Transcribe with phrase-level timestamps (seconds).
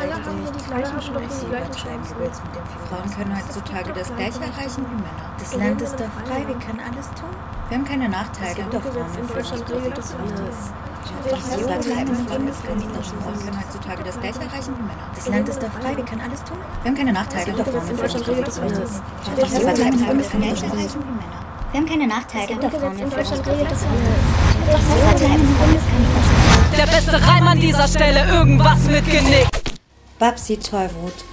[0.00, 2.16] Alle haben hier die gleichen Chancen, die gleichen Chancen.
[2.88, 5.28] Frauen können heutzutage das gleiche erreichen wie Männer.
[5.38, 7.28] Das Land ist doch frei, wir können alles tun.
[7.68, 8.64] Wir haben keine Nachteile.
[8.70, 10.72] Doch Frauen in Deutschland regelt das alles.
[11.28, 15.06] Das Frauen können heutzutage das gleiche erreichen wie Männer.
[15.14, 16.56] Das Land ist doch frei, wir können alles tun.
[16.82, 17.52] Wir haben keine Nachteile.
[17.52, 19.02] Doch Frauen in Deutschland regelt das alles.
[19.36, 21.40] Das Frauen können das gleiche erreichen wie Männer.
[21.72, 22.56] Wir haben keine Nachteile.
[22.56, 23.84] Doch Frauen in Deutschland regelt das
[25.20, 25.40] kann
[26.78, 29.49] Der beste Reim an dieser Stelle, irgendwas mit Genick.
[30.20, 31.24] Babsi Tollwut.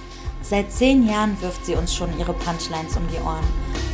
[0.42, 3.46] Seit zehn Jahren wirft sie uns schon ihre Punchlines um die Ohren.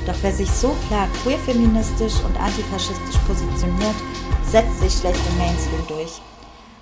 [0.06, 3.96] Doch wer sich so klar queerfeministisch und antifaschistisch positioniert,
[4.44, 6.22] setzt sich schlecht im Mainstream durch.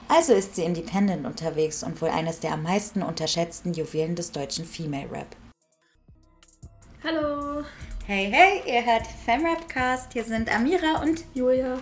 [0.09, 4.67] Also ist sie independent unterwegs und wohl eines der am meisten unterschätzten Juwelen des deutschen
[4.67, 5.35] Female Rap.
[7.03, 7.65] Hallo,
[8.05, 10.13] Hey, hey, ihr hört Femrapcast.
[10.13, 11.79] Hier sind Amira und Julia.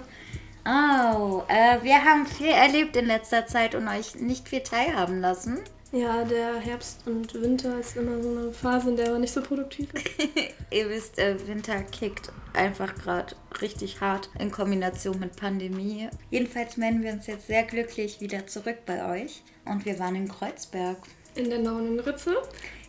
[0.66, 5.58] Oh, äh, wir haben viel erlebt in letzter Zeit und euch nicht viel teilhaben lassen.
[5.92, 9.42] Ja, der Herbst und Winter ist immer so eine Phase, in der man nicht so
[9.42, 10.06] produktiv ist.
[10.70, 16.08] Ihr wisst, äh, Winter kickt einfach gerade richtig hart in Kombination mit Pandemie.
[16.30, 19.42] Jedenfalls melden wir uns jetzt sehr glücklich wieder zurück bei euch.
[19.64, 20.98] Und wir waren in Kreuzberg.
[21.34, 22.36] In der Naunen Ritze.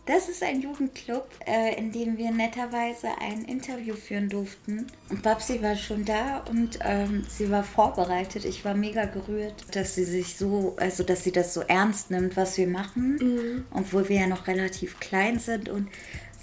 [0.04, 4.88] Das ist ein Jugendclub, äh, in dem wir netterweise ein Interview führen durften.
[5.08, 8.44] Und Babsi war schon da und ähm, sie war vorbereitet.
[8.44, 12.36] Ich war mega gerührt, dass sie sich so, also dass sie das so ernst nimmt,
[12.36, 15.88] was wir machen, obwohl wir ja noch relativ klein sind und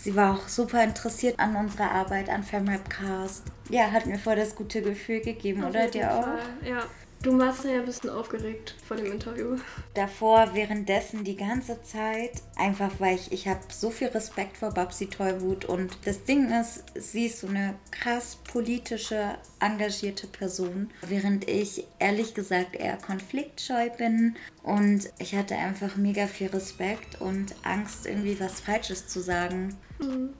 [0.01, 3.43] Sie war auch super interessiert an unserer Arbeit, an Femrapcast.
[3.69, 6.65] Ja, hat mir voll das gute Gefühl gegeben, Auf oder dir auch?
[6.65, 6.85] Ja.
[7.21, 9.57] Du warst ja ein bisschen aufgeregt vor dem Interview.
[9.93, 15.07] davor, währenddessen die ganze Zeit, einfach weil ich, ich habe so viel Respekt vor Babsi
[15.07, 21.85] Tollwut und das Ding ist, sie ist so eine krass politische, engagierte Person, während ich
[21.99, 28.39] ehrlich gesagt eher konfliktscheu bin und ich hatte einfach mega viel Respekt und Angst, irgendwie
[28.39, 29.75] was Falsches zu sagen.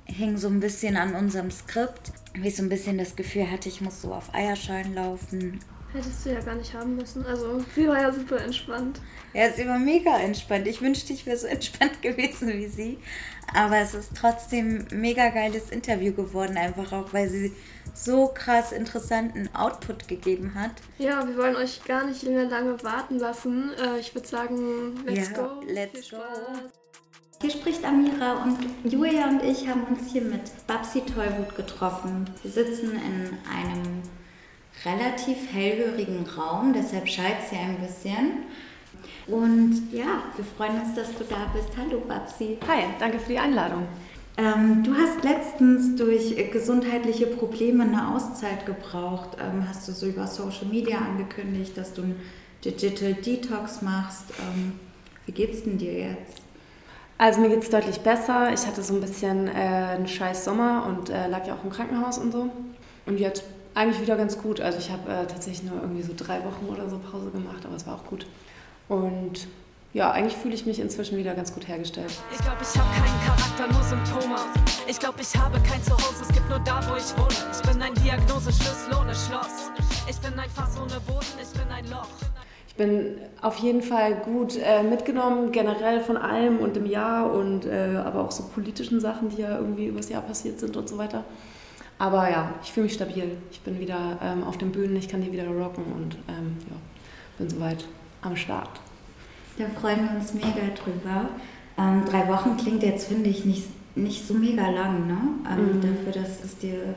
[0.05, 3.67] Hing so ein bisschen an unserem Skript, wie ich so ein bisschen das Gefühl hatte,
[3.67, 5.59] ich muss so auf Eierschalen laufen.
[5.92, 7.26] Hättest du ja gar nicht haben müssen.
[7.26, 9.02] Also, sie war ja super entspannt.
[9.33, 10.67] Ja, sie war mega entspannt.
[10.67, 13.00] Ich wünschte, ich wäre so entspannt gewesen wie sie.
[13.55, 17.55] Aber es ist trotzdem ein mega geiles Interview geworden, einfach auch, weil sie
[17.95, 20.72] so krass interessanten Output gegeben hat.
[21.00, 23.71] Ja, wir wollen euch gar nicht mehr lange warten lassen.
[23.83, 25.64] Äh, ich würde sagen, let's Ja, go.
[25.66, 26.23] let's Viel go.
[27.42, 32.30] Hier spricht Amira und Julia und ich haben uns hier mit Babsi Tollwut getroffen.
[32.44, 34.02] Wir sitzen in einem
[34.85, 38.43] relativ hellhörigen Raum, deshalb schallt es hier ein bisschen.
[39.27, 41.69] Und ja, wir freuen uns, dass du da bist.
[41.77, 42.57] Hallo Babsi.
[42.67, 43.87] Hi, danke für die Einladung.
[44.37, 49.37] Ähm, du hast letztens durch gesundheitliche Probleme eine Auszeit gebraucht.
[49.39, 52.21] Ähm, hast du so über Social Media angekündigt, dass du einen
[52.63, 54.25] Digital Detox machst.
[54.39, 54.79] Ähm,
[55.25, 56.41] wie geht's denn dir jetzt?
[57.17, 58.53] Also mir geht es deutlich besser.
[58.53, 61.69] Ich hatte so ein bisschen äh, einen scheiß Sommer und äh, lag ja auch im
[61.69, 62.49] Krankenhaus und so.
[63.05, 63.43] Und jetzt
[63.79, 64.59] eigentlich wieder ganz gut.
[64.59, 67.77] Also ich habe äh, tatsächlich nur irgendwie so drei Wochen oder so Pause gemacht, aber
[67.77, 68.25] es war auch gut.
[68.89, 69.47] Und
[69.93, 72.11] ja, eigentlich fühle ich mich inzwischen wieder ganz gut hergestellt.
[72.31, 74.35] Ich glaube, ich habe keinen Charakter, nur Symptome.
[74.87, 77.51] Ich glaube, ich habe kein Zuhause, es gibt nur da, wo ich wohne.
[77.53, 79.71] Ich bin ein Diagnoseschlüssel ohne Schloss.
[80.09, 82.09] Ich bin ein Fass ohne Boden, ich bin ein Loch.
[82.67, 87.65] Ich bin auf jeden Fall gut äh, mitgenommen, generell von allem und im Jahr und
[87.65, 90.97] äh, aber auch so politischen Sachen, die ja irgendwie übers Jahr passiert sind und so
[90.97, 91.23] weiter.
[91.99, 93.37] Aber ja, ich fühle mich stabil.
[93.52, 96.76] Ich bin wieder ähm, auf den Bühnen, ich kann die wieder rocken und ähm, ja,
[97.37, 97.86] bin soweit
[98.21, 98.80] am Start.
[99.58, 101.30] Da freuen wir uns mega drüber.
[101.77, 105.17] Ähm, drei Wochen klingt jetzt, finde ich, nicht, nicht so mega lang, ne?
[105.49, 106.95] Ähm, Dafür, dass es dir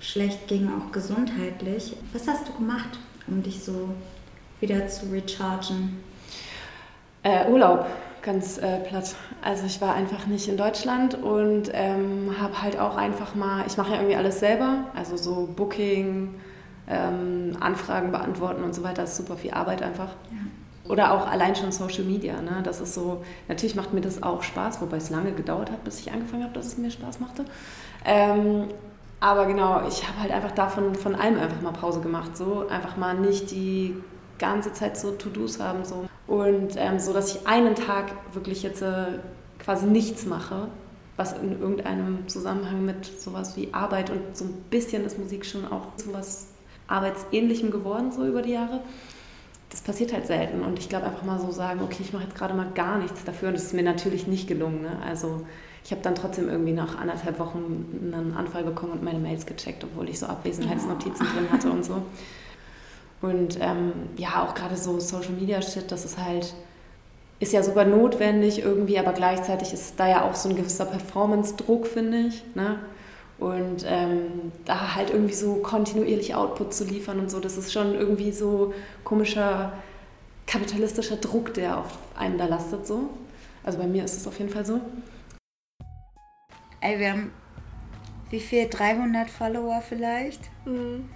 [0.00, 1.96] schlecht ging, auch gesundheitlich.
[2.12, 3.90] Was hast du gemacht, um dich so
[4.60, 6.00] wieder zu rechargen?
[7.24, 7.86] Äh, Urlaub,
[8.24, 9.14] ganz äh, platt.
[9.42, 13.76] Also ich war einfach nicht in Deutschland und ähm, habe halt auch einfach mal, ich
[13.76, 16.34] mache ja irgendwie alles selber, also so Booking,
[16.88, 20.08] ähm, Anfragen beantworten und so weiter, das ist super viel Arbeit einfach.
[20.86, 22.60] Oder auch allein schon Social Media, ne?
[22.62, 26.00] das ist so, natürlich macht mir das auch Spaß, wobei es lange gedauert hat, bis
[26.00, 27.46] ich angefangen habe, dass es mir Spaß machte.
[28.04, 28.68] Ähm,
[29.18, 32.98] aber genau, ich habe halt einfach davon von allem einfach mal Pause gemacht, so einfach
[32.98, 33.96] mal nicht die
[34.38, 38.82] ganze Zeit so To-Dos haben so und ähm, so, dass ich einen Tag wirklich jetzt
[38.82, 39.18] äh,
[39.58, 40.68] quasi nichts mache,
[41.16, 45.64] was in irgendeinem Zusammenhang mit sowas wie Arbeit und so ein bisschen ist Musik schon
[45.70, 46.48] auch zu was
[46.88, 48.80] Arbeitsähnlichem geworden so über die Jahre.
[49.70, 52.36] Das passiert halt selten und ich glaube einfach mal so sagen, okay, ich mache jetzt
[52.36, 54.82] gerade mal gar nichts dafür und das ist mir natürlich nicht gelungen.
[54.82, 54.98] Ne?
[55.04, 55.44] Also
[55.84, 59.84] ich habe dann trotzdem irgendwie nach anderthalb Wochen einen Anfall bekommen und meine Mails gecheckt,
[59.84, 62.02] obwohl ich so Abwesenheitsnotizen drin hatte und so.
[63.24, 66.52] Und ähm, ja, auch gerade so Social Media Shit, das ist halt,
[67.40, 71.86] ist ja super notwendig irgendwie, aber gleichzeitig ist da ja auch so ein gewisser Performance-Druck,
[71.86, 72.44] finde ich.
[72.54, 72.80] Ne?
[73.38, 77.94] Und ähm, da halt irgendwie so kontinuierlich Output zu liefern und so, das ist schon
[77.94, 78.74] irgendwie so
[79.04, 79.72] komischer
[80.46, 83.08] kapitalistischer Druck, der auf einen da lastet so.
[83.62, 84.82] Also bei mir ist es auf jeden Fall so.
[86.82, 87.32] Ey, wir haben
[88.28, 88.68] wie viel?
[88.68, 90.42] 300 Follower vielleicht?
[90.66, 91.08] Mhm.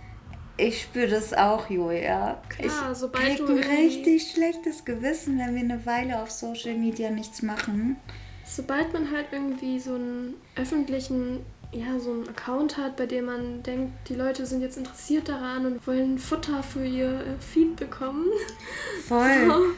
[0.61, 2.43] Ich spüre das auch, Julia.
[2.49, 7.11] Klar, ich sobald du ein richtig schlechtes Gewissen, wenn wir eine Weile auf Social Media
[7.11, 7.97] nichts machen.
[8.45, 13.63] Sobald man halt irgendwie so einen öffentlichen, ja, so einen Account hat, bei dem man
[13.63, 18.27] denkt, die Leute sind jetzt interessiert daran und wollen Futter für ihr äh, Feed bekommen.
[19.07, 19.75] Voll.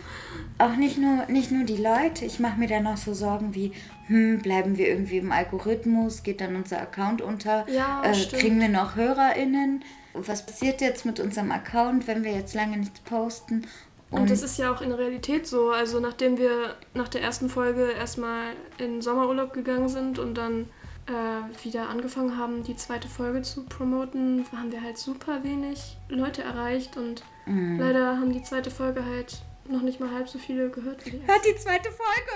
[0.56, 2.24] Auch nicht nur, nicht nur die Leute.
[2.24, 3.72] Ich mache mir dann noch so Sorgen wie,
[4.06, 6.22] hm, bleiben wir irgendwie im Algorithmus?
[6.22, 7.66] Geht dann unser Account unter?
[7.68, 9.84] Ja, äh, kriegen wir noch HörerInnen?
[10.14, 13.66] Was passiert jetzt mit unserem Account, wenn wir jetzt lange nichts posten?
[14.10, 15.70] Und, das ist ja auch in der Realität so.
[15.70, 20.68] Also nachdem wir nach der ersten Folge erstmal in Sommerurlaub gegangen sind und dann
[21.06, 26.42] äh, wieder angefangen haben, die zweite Folge zu promoten, haben wir halt super wenig Leute
[26.42, 27.80] erreicht und Mhm.
[27.80, 31.26] leider haben die zweite Folge halt noch nicht mal halb so viele gehört wie die
[31.26, 32.32] Hört die zweite Folge!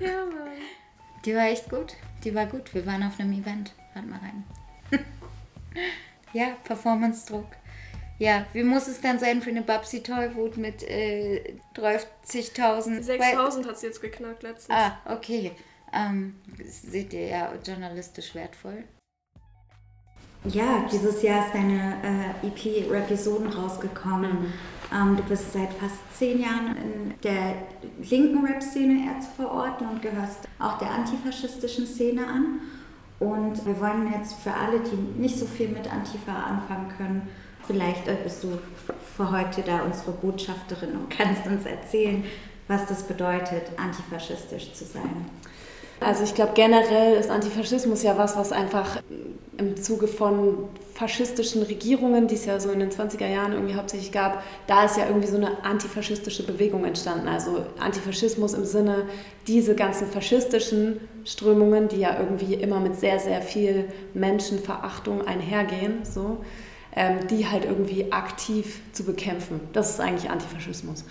[0.00, 0.48] Ja, Mann.
[1.24, 1.94] Die war echt gut.
[2.24, 2.72] Die war gut.
[2.74, 3.72] Wir waren auf einem Event.
[3.92, 4.44] Hört mal rein.
[6.32, 7.46] ja, Performance-Druck.
[8.18, 13.02] Ja, wie muss es dann sein für eine Babsi Tollwut mit äh, 30.000?
[13.02, 14.78] 6000 hat sie jetzt geknackt letztens.
[14.78, 15.52] Ah, okay.
[15.92, 16.34] Ähm,
[16.64, 18.84] seht ihr ja journalistisch wertvoll.
[20.44, 24.52] Ja, dieses Jahr ist deine äh, EP Repisoden rausgekommen.
[24.92, 27.56] Ähm, du bist seit fast zehn Jahren in der
[28.08, 32.60] linken Rap-Szene eher zu verorten und gehörst auch der antifaschistischen Szene an.
[33.20, 37.28] Und wir wollen jetzt für alle, die nicht so viel mit Antifa anfangen können,
[37.66, 38.58] vielleicht äh, bist du
[39.16, 42.24] für heute da unsere Botschafterin und kannst uns erzählen,
[42.66, 45.26] was das bedeutet, antifaschistisch zu sein.
[46.00, 49.02] Also ich glaube generell ist Antifaschismus ja was, was einfach
[49.58, 54.12] im Zuge von faschistischen Regierungen, die es ja so in den 20er Jahren irgendwie hauptsächlich
[54.12, 57.26] gab, da ist ja irgendwie so eine antifaschistische Bewegung entstanden.
[57.26, 59.06] Also Antifaschismus im Sinne,
[59.46, 66.44] diese ganzen faschistischen Strömungen, die ja irgendwie immer mit sehr, sehr viel Menschenverachtung einhergehen, so,
[66.94, 69.60] ähm, die halt irgendwie aktiv zu bekämpfen.
[69.72, 71.06] Das ist eigentlich Antifaschismus.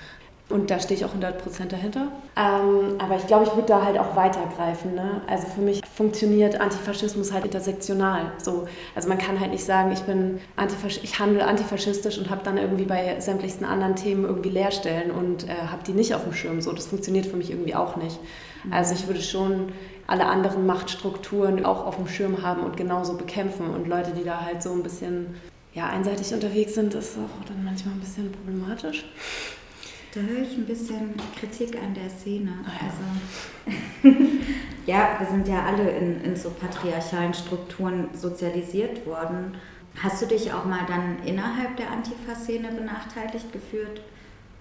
[0.50, 2.08] Und da stehe ich auch 100% dahinter.
[2.36, 4.96] Ähm, aber ich glaube, ich würde da halt auch weitergreifen.
[4.96, 5.22] Ne?
[5.28, 8.32] Also für mich funktioniert Antifaschismus halt intersektional.
[8.40, 8.68] So.
[8.96, 12.58] Also man kann halt nicht sagen, ich, bin Antifasch ich handle antifaschistisch und habe dann
[12.58, 16.62] irgendwie bei sämtlichsten anderen Themen irgendwie Leerstellen und äh, habe die nicht auf dem Schirm.
[16.62, 18.18] So, das funktioniert für mich irgendwie auch nicht.
[18.72, 19.72] Also ich würde schon
[20.08, 23.70] alle anderen Machtstrukturen auch auf dem Schirm haben und genauso bekämpfen.
[23.70, 25.36] Und Leute, die da halt so ein bisschen
[25.74, 29.06] ja, einseitig unterwegs sind, ist auch dann manchmal ein bisschen problematisch.
[30.14, 32.52] Da höre ich ein bisschen Kritik an der Szene.
[32.66, 34.10] Ah ja.
[34.10, 34.18] Also,
[34.88, 39.56] ja, wir sind ja alle in, in so patriarchalen Strukturen sozialisiert worden.
[40.02, 44.02] Hast du dich auch mal dann innerhalb der Antifa-Szene benachteiligt gefühlt?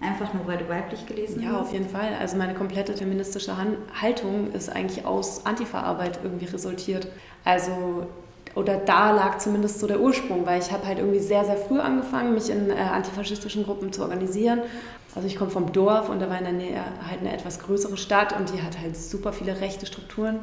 [0.01, 1.61] Einfach nur, weil du weiblich gelesen Ja, hast?
[1.61, 2.13] auf jeden Fall.
[2.19, 3.55] Also meine komplette feministische
[4.01, 7.07] Haltung ist eigentlich aus Antifa-Arbeit irgendwie resultiert.
[7.43, 8.07] Also
[8.55, 11.79] oder da lag zumindest so der Ursprung, weil ich habe halt irgendwie sehr, sehr früh
[11.79, 14.61] angefangen, mich in äh, antifaschistischen Gruppen zu organisieren.
[15.15, 17.97] Also ich komme vom Dorf und da war in der Nähe halt eine etwas größere
[17.97, 20.39] Stadt und die hat halt super viele rechte Strukturen.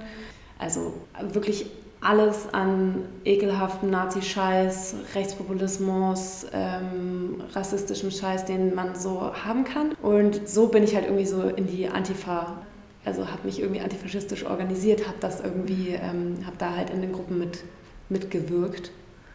[0.58, 0.92] Also
[1.32, 1.66] wirklich
[2.00, 9.92] alles an ekelhaften Nazi-Scheiß, Rechtspopulismus, ähm, rassistischem Scheiß, den man so haben kann.
[10.02, 12.58] Und so bin ich halt irgendwie so in die Antifa,
[13.04, 17.12] also habe mich irgendwie antifaschistisch organisiert, habe das irgendwie, ähm, habe da halt in den
[17.12, 17.64] Gruppen mit,
[18.08, 18.90] mitgewirkt,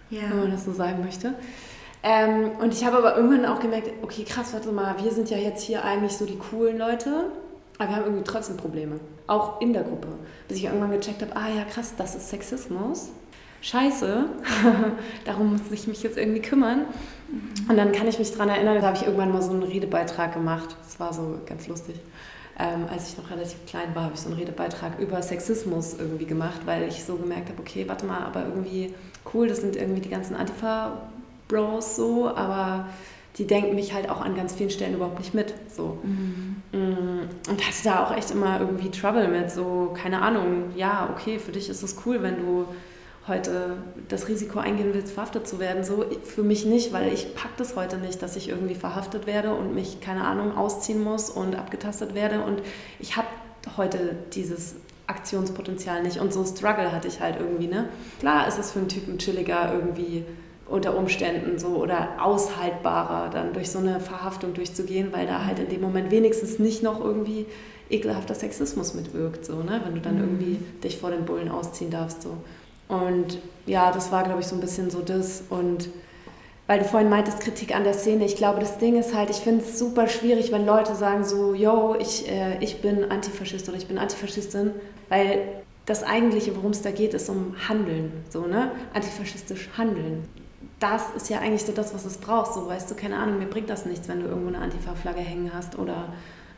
[0.10, 0.22] Ja.
[0.30, 1.34] wenn man das so sagen möchte.
[2.04, 5.38] Ähm, und ich habe aber irgendwann auch gemerkt, okay, krass, warte mal, wir sind ja
[5.38, 7.26] jetzt hier eigentlich so die coolen Leute,
[7.78, 10.08] aber wir haben irgendwie trotzdem Probleme, auch in der Gruppe.
[10.48, 13.10] Bis ich irgendwann gecheckt habe, ah ja, krass, das ist Sexismus.
[13.62, 14.26] Scheiße,
[15.26, 16.86] darum muss ich mich jetzt irgendwie kümmern.
[17.70, 20.34] Und dann kann ich mich daran erinnern, da habe ich irgendwann mal so einen Redebeitrag
[20.34, 20.76] gemacht.
[20.84, 21.96] Das war so ganz lustig.
[22.58, 26.26] Ähm, als ich noch relativ klein war, habe ich so einen Redebeitrag über Sexismus irgendwie
[26.26, 28.94] gemacht, weil ich so gemerkt habe, okay, warte mal, aber irgendwie
[29.34, 30.36] cool, das sind irgendwie die ganzen
[31.52, 32.88] Antifa-Bros so, aber
[33.38, 35.54] die denken mich halt auch an ganz vielen Stellen überhaupt nicht mit.
[35.70, 36.00] So.
[36.04, 36.62] Mhm.
[36.74, 41.40] Mm, Und hatte da auch echt immer irgendwie Trouble mit, so, keine Ahnung, ja, okay,
[41.40, 42.66] für dich ist es cool, wenn du
[43.28, 43.78] heute
[44.10, 45.84] das Risiko eingehen willst, verhaftet zu werden.
[45.84, 49.54] So, für mich nicht, weil ich pack das heute nicht, dass ich irgendwie verhaftet werde
[49.54, 52.44] und mich, keine Ahnung, ausziehen muss und abgetastet werde.
[52.44, 52.62] Und
[53.00, 53.28] ich habe
[53.78, 54.76] heute dieses
[55.08, 56.20] Aktionspotenzial nicht.
[56.20, 57.90] Und so Struggle hatte ich halt irgendwie, ne?
[58.20, 60.26] Klar ist es für einen Typen chilliger, irgendwie
[60.72, 65.70] unter Umständen so oder aushaltbarer dann durch so eine Verhaftung durchzugehen, weil da halt in
[65.70, 67.46] dem Moment wenigstens nicht noch irgendwie
[67.90, 69.82] ekelhafter Sexismus mitwirkt, so, ne?
[69.84, 70.22] wenn du dann mhm.
[70.22, 72.22] irgendwie dich vor den Bullen ausziehen darfst.
[72.22, 72.38] So.
[72.88, 75.44] Und ja, das war, glaube ich, so ein bisschen so das.
[75.50, 75.90] Und
[76.68, 79.38] weil du vorhin meintest, Kritik an der Szene, ich glaube, das Ding ist halt, ich
[79.38, 83.78] finde es super schwierig, wenn Leute sagen so, yo, ich, äh, ich bin Antifaschist oder
[83.78, 84.72] ich bin Antifaschistin,
[85.10, 85.40] weil
[85.86, 88.72] das eigentliche, worum es da geht, ist um Handeln, so, ne?
[88.94, 90.24] Antifaschistisch Handeln
[90.82, 92.54] das ist ja eigentlich so das, was es braucht.
[92.54, 95.52] So, weißt du, keine Ahnung, mir bringt das nichts, wenn du irgendwo eine Antifa-Flagge hängen
[95.54, 96.10] hast oder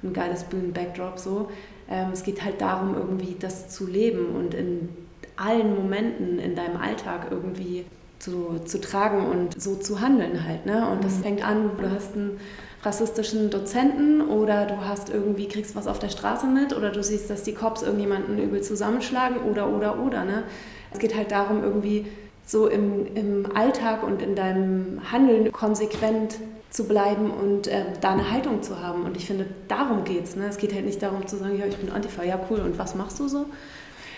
[0.02, 1.20] ein geiles Bühnen-Backdrop.
[1.20, 1.50] So.
[1.90, 4.90] Ähm, es geht halt darum, irgendwie das zu leben und in
[5.36, 7.86] allen Momenten in deinem Alltag irgendwie
[8.20, 10.66] zu, zu tragen und so zu handeln halt.
[10.66, 10.90] Ne?
[10.90, 11.24] Und das mhm.
[11.24, 12.40] fängt an, du hast einen
[12.82, 17.30] rassistischen Dozenten oder du hast irgendwie, kriegst was auf der Straße mit oder du siehst,
[17.30, 20.24] dass die Cops irgendjemanden übel zusammenschlagen oder, oder, oder.
[20.24, 20.44] Ne?
[20.92, 22.06] Es geht halt darum, irgendwie
[22.54, 26.36] so im, im Alltag und in deinem Handeln konsequent
[26.70, 29.06] zu bleiben und äh, da eine Haltung zu haben.
[29.06, 30.36] Und ich finde, darum geht es.
[30.36, 30.46] Ne?
[30.48, 32.94] Es geht halt nicht darum zu sagen, ja, ich bin Antifa, ja cool, und was
[32.94, 33.48] machst du so?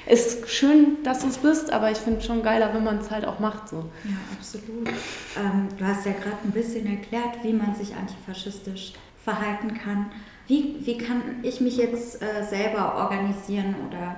[0.05, 3.09] Ist schön, dass du es bist, aber ich finde es schon geiler, wenn man es
[3.09, 3.69] halt auch macht.
[3.69, 3.77] So.
[4.03, 4.89] Ja, absolut.
[5.37, 10.11] Ähm, du hast ja gerade ein bisschen erklärt, wie man sich antifaschistisch verhalten kann.
[10.47, 14.15] Wie, wie kann ich mich jetzt äh, selber organisieren oder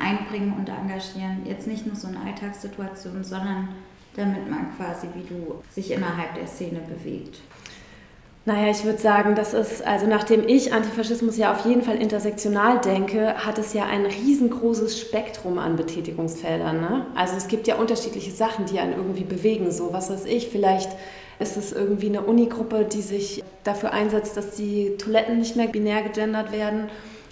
[0.00, 1.42] einbringen und engagieren.
[1.44, 3.68] Jetzt nicht nur so in Alltagssituationen, sondern
[4.16, 7.40] damit man quasi, wie du, sich innerhalb der Szene bewegt.
[8.46, 12.80] Naja, ich würde sagen, das ist, also nachdem ich Antifaschismus ja auf jeden Fall intersektional
[12.80, 16.80] denke, hat es ja ein riesengroßes Spektrum an Betätigungsfeldern.
[16.80, 17.06] Ne?
[17.14, 19.70] Also es gibt ja unterschiedliche Sachen, die einen irgendwie bewegen.
[19.70, 20.90] So, was weiß ich, vielleicht
[21.38, 26.02] ist es irgendwie eine Unigruppe, die sich dafür einsetzt, dass die Toiletten nicht mehr binär
[26.02, 26.88] gegendert werden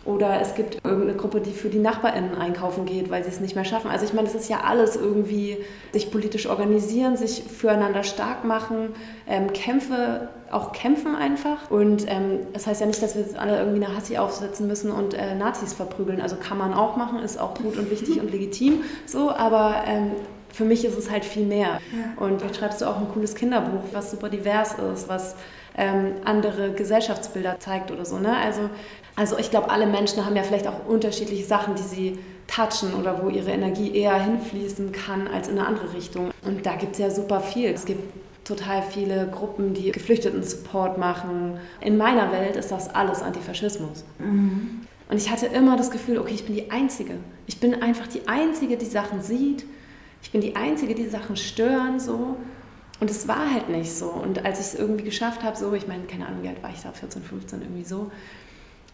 [0.09, 3.55] oder es gibt irgendeine Gruppe, die für die NachbarInnen einkaufen geht, weil sie es nicht
[3.55, 3.91] mehr schaffen.
[3.91, 5.59] Also ich meine, das ist ja alles irgendwie
[5.93, 8.95] sich politisch organisieren, sich füreinander stark machen,
[9.27, 11.71] ähm, Kämpfe, auch kämpfen einfach.
[11.71, 14.91] Und ähm, das heißt ja nicht, dass wir jetzt alle irgendwie eine Hassi aufsetzen müssen
[14.93, 16.23] und äh, Nazis verprügeln.
[16.23, 20.13] Also kann man auch machen, ist auch gut und wichtig und legitim so, aber ähm,
[20.51, 21.81] für mich ist es halt viel mehr.
[22.17, 25.37] Und jetzt schreibst du auch ein cooles Kinderbuch, was super divers ist, was
[25.77, 28.19] ähm, andere Gesellschaftsbilder zeigt oder so.
[28.19, 28.35] Ne?
[28.37, 28.63] Also
[29.19, 33.21] also ich glaube, alle Menschen haben ja vielleicht auch unterschiedliche Sachen, die sie touchen oder
[33.21, 36.31] wo ihre Energie eher hinfließen kann als in eine andere Richtung.
[36.45, 37.69] Und da gibt es ja super viel.
[37.71, 38.01] Es gibt
[38.45, 41.59] total viele Gruppen, die Geflüchteten-Support machen.
[41.81, 44.05] In meiner Welt ist das alles Antifaschismus.
[44.21, 44.83] Mhm.
[45.11, 47.15] Und ich hatte immer das Gefühl, okay, ich bin die Einzige.
[47.49, 49.67] Ich bin einfach die Einzige, die Sachen sieht.
[50.23, 52.37] Ich bin die Einzige, die Sachen stören, so.
[53.01, 54.11] Und es war halt nicht so.
[54.11, 56.71] Und als ich es irgendwie geschafft habe, so, ich meine, keine Ahnung, wie alt war
[56.71, 58.13] ich da, 14, 15, irgendwie so,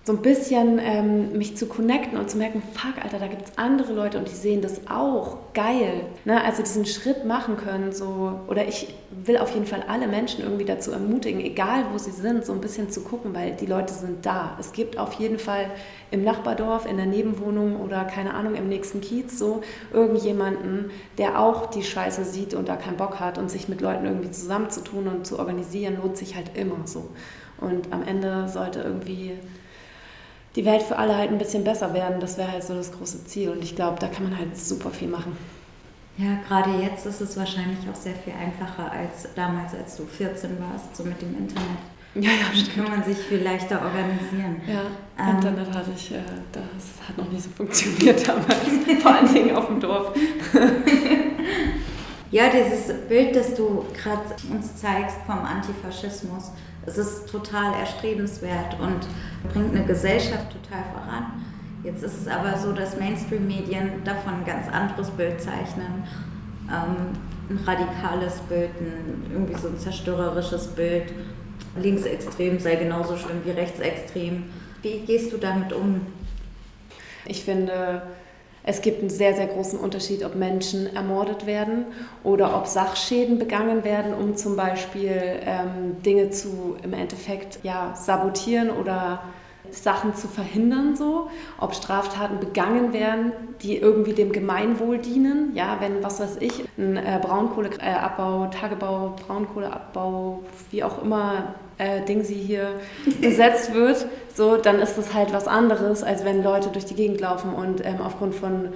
[0.06, 3.56] so ein bisschen ähm, mich zu connecten und zu merken, fuck, Alter, da gibt es
[3.56, 5.38] andere Leute und die sehen das auch.
[5.54, 6.02] Geil.
[6.26, 6.44] Ne?
[6.44, 7.90] Also diesen Schritt machen können.
[7.90, 12.10] So, oder ich will auf jeden Fall alle Menschen irgendwie dazu ermutigen, egal wo sie
[12.10, 14.58] sind, so ein bisschen zu gucken, weil die Leute sind da.
[14.60, 15.70] Es gibt auf jeden Fall
[16.10, 21.70] im Nachbardorf, in der Nebenwohnung oder keine Ahnung, im nächsten Kiez so irgendjemanden, der auch
[21.70, 25.26] die Scheiße sieht und da keinen Bock hat und sich mit Leuten irgendwie zusammenzutun und
[25.26, 27.08] zu organisieren, lohnt sich halt immer so.
[27.58, 29.38] Und am Ende sollte irgendwie
[30.56, 32.20] die Welt für alle halt ein bisschen besser werden.
[32.20, 33.50] Das wäre halt so das große Ziel.
[33.50, 35.36] Und ich glaube, da kann man halt super viel machen.
[36.16, 40.50] Ja, gerade jetzt ist es wahrscheinlich auch sehr viel einfacher als damals, als du 14
[40.60, 41.64] warst, so mit dem Internet.
[42.16, 42.76] Ja, ja, stimmt.
[42.76, 44.60] Kann man sich viel leichter organisieren.
[44.68, 44.82] Ja,
[45.18, 46.20] ähm, Internet hatte ich, äh,
[46.52, 48.56] das hat noch nicht so funktioniert damals,
[49.02, 50.16] vor allen Dingen auf dem Dorf.
[52.30, 56.52] ja, dieses Bild, das du gerade uns zeigst vom Antifaschismus,
[56.86, 59.06] es ist total erstrebenswert und
[59.52, 61.44] bringt eine Gesellschaft total voran.
[61.82, 66.04] Jetzt ist es aber so, dass Mainstream-Medien davon ein ganz anderes Bild zeichnen.
[66.68, 67.12] Ähm,
[67.50, 71.12] ein radikales Bild, ein, irgendwie so ein zerstörerisches Bild.
[71.76, 74.44] Linksextrem sei genauso schlimm wie rechtsextrem.
[74.82, 76.06] Wie gehst du damit um?
[77.26, 78.02] Ich finde,
[78.66, 81.84] es gibt einen sehr, sehr großen Unterschied, ob Menschen ermordet werden
[82.22, 88.70] oder ob Sachschäden begangen werden, um zum Beispiel ähm, Dinge zu im Endeffekt ja, sabotieren
[88.70, 89.22] oder
[89.76, 91.28] Sachen zu verhindern, so,
[91.58, 95.54] ob Straftaten begangen werden, die irgendwie dem Gemeinwohl dienen.
[95.54, 102.22] Ja, wenn, was weiß ich, ein äh, Braunkohleabbau, Tagebau, Braunkohleabbau, wie auch immer äh, Ding
[102.22, 102.80] sie hier
[103.20, 107.20] gesetzt wird, so, dann ist das halt was anderes, als wenn Leute durch die Gegend
[107.20, 108.68] laufen und ähm, aufgrund von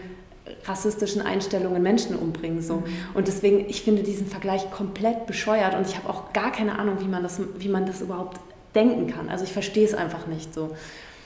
[0.64, 2.62] rassistischen Einstellungen Menschen umbringen.
[2.62, 2.82] So.
[3.14, 6.96] Und deswegen, ich finde diesen Vergleich komplett bescheuert und ich habe auch gar keine Ahnung,
[7.00, 8.38] wie man, das, wie man das überhaupt
[8.78, 9.28] denken kann.
[9.28, 10.70] Also ich verstehe es einfach nicht so.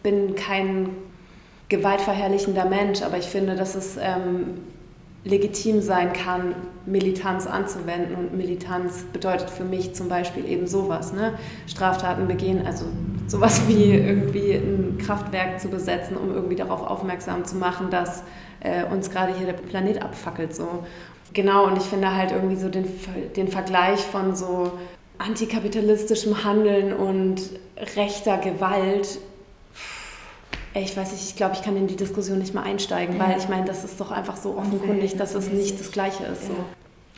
[0.02, 0.90] Bin kein
[1.68, 4.59] gewaltverherrlichender Mensch, aber ich finde, dass es ähm,
[5.25, 6.54] legitim sein kann,
[6.87, 8.16] Militanz anzuwenden.
[8.16, 11.35] Und Militanz bedeutet für mich zum Beispiel eben sowas, ne?
[11.66, 12.87] Straftaten begehen, also
[13.26, 18.25] sowas wie irgendwie ein Kraftwerk zu besetzen, um irgendwie darauf aufmerksam zu machen, dass
[18.61, 20.54] äh, uns gerade hier der Planet abfackelt.
[20.54, 20.85] So.
[21.32, 22.87] Genau, und ich finde halt irgendwie so den,
[23.37, 24.73] den Vergleich von so
[25.19, 27.40] antikapitalistischem Handeln und
[27.97, 29.19] rechter Gewalt
[30.75, 33.49] ich weiß nicht, ich glaube, ich kann in die Diskussion nicht mehr einsteigen, weil ich
[33.49, 36.47] meine, das ist doch einfach so offenkundig, dass es nicht das Gleiche ist.
[36.47, 36.54] So.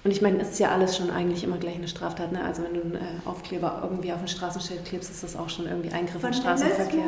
[0.03, 2.33] Und ich meine, es ist ja alles schon eigentlich immer gleich eine Straftat.
[2.33, 2.45] Ne?
[2.45, 5.67] Also wenn du einen äh, Aufkleber irgendwie auf ein Straßenschild klebst, ist das auch schon
[5.67, 7.05] irgendwie Eingriff in Straßenverkehr.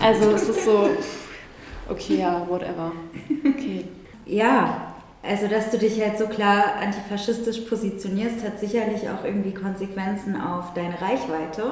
[0.00, 0.90] Also es ist so,
[1.88, 2.92] okay, ja, whatever.
[3.44, 3.86] Okay.
[4.26, 4.91] Ja,
[5.22, 10.74] also dass du dich halt so klar antifaschistisch positionierst, hat sicherlich auch irgendwie Konsequenzen auf
[10.74, 11.62] deine Reichweite.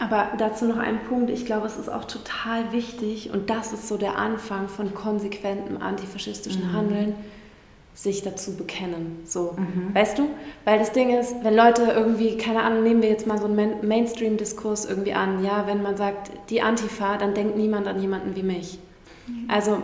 [0.00, 1.30] Aber dazu noch ein Punkt.
[1.30, 5.80] Ich glaube, es ist auch total wichtig, und das ist so der Anfang von konsequentem
[5.80, 6.72] antifaschistischen mhm.
[6.72, 7.14] Handeln,
[7.94, 9.20] sich dazu bekennen.
[9.26, 9.94] So, mhm.
[9.94, 10.28] weißt du?
[10.64, 13.86] Weil das Ding ist, wenn Leute irgendwie, keine Ahnung, nehmen wir jetzt mal so einen
[13.86, 18.42] Mainstream-Diskurs irgendwie an, ja, wenn man sagt, die Antifa, dann denkt niemand an jemanden wie
[18.42, 18.78] mich.
[19.28, 19.48] Mhm.
[19.48, 19.82] Also,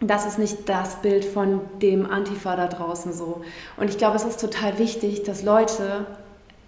[0.00, 3.42] das ist nicht das Bild von dem Antifa da draußen so.
[3.76, 6.06] Und ich glaube, es ist total wichtig, dass Leute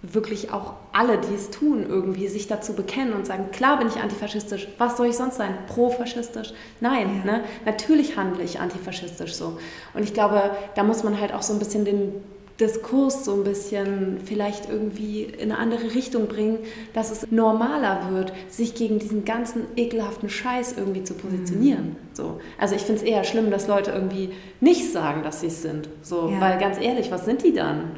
[0.00, 3.97] wirklich auch alle, die es tun, irgendwie sich dazu bekennen und sagen, klar bin ich
[3.97, 5.58] antifaschistisch, was soll ich sonst sein?
[5.66, 6.52] Profaschistisch?
[6.80, 7.32] Nein, ja.
[7.32, 7.44] ne?
[7.64, 9.58] natürlich handle ich antifaschistisch so.
[9.94, 12.14] Und ich glaube, da muss man halt auch so ein bisschen den
[12.61, 16.59] Diskurs so ein bisschen vielleicht irgendwie in eine andere Richtung bringen,
[16.93, 21.91] dass es normaler wird, sich gegen diesen ganzen ekelhaften Scheiß irgendwie zu positionieren.
[21.91, 21.97] Mhm.
[22.12, 22.41] So.
[22.59, 25.88] Also ich finde es eher schlimm, dass Leute irgendwie nicht sagen, dass sie es sind.
[26.03, 26.41] So, ja.
[26.41, 27.93] Weil ganz ehrlich, was sind die dann?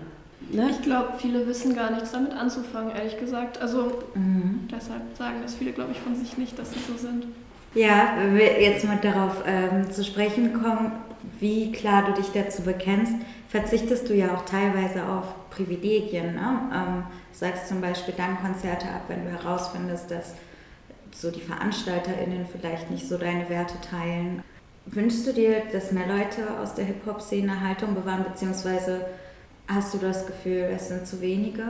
[0.52, 0.68] Ne?
[0.70, 3.60] Ich glaube, viele wissen gar nichts damit anzufangen, ehrlich gesagt.
[3.62, 4.68] Also mhm.
[4.70, 7.26] deshalb sagen das viele, glaube ich, von sich nicht, dass sie so sind.
[7.74, 10.92] Ja, wenn wir jetzt mal darauf ähm, zu sprechen kommen,
[11.38, 13.14] wie klar du dich dazu bekennst,
[13.48, 16.34] verzichtest du ja auch teilweise auf Privilegien.
[16.34, 16.58] Ne?
[16.74, 20.34] Ähm, sagst zum Beispiel dann Konzerte ab, wenn du herausfindest, dass
[21.12, 24.42] so die VeranstalterInnen vielleicht nicht so deine Werte teilen.
[24.86, 29.06] Wünschst du dir, dass mehr Leute aus der Hip-Hop-Szene Haltung bewahren, beziehungsweise
[29.72, 31.62] Hast du das Gefühl, es sind zu wenige?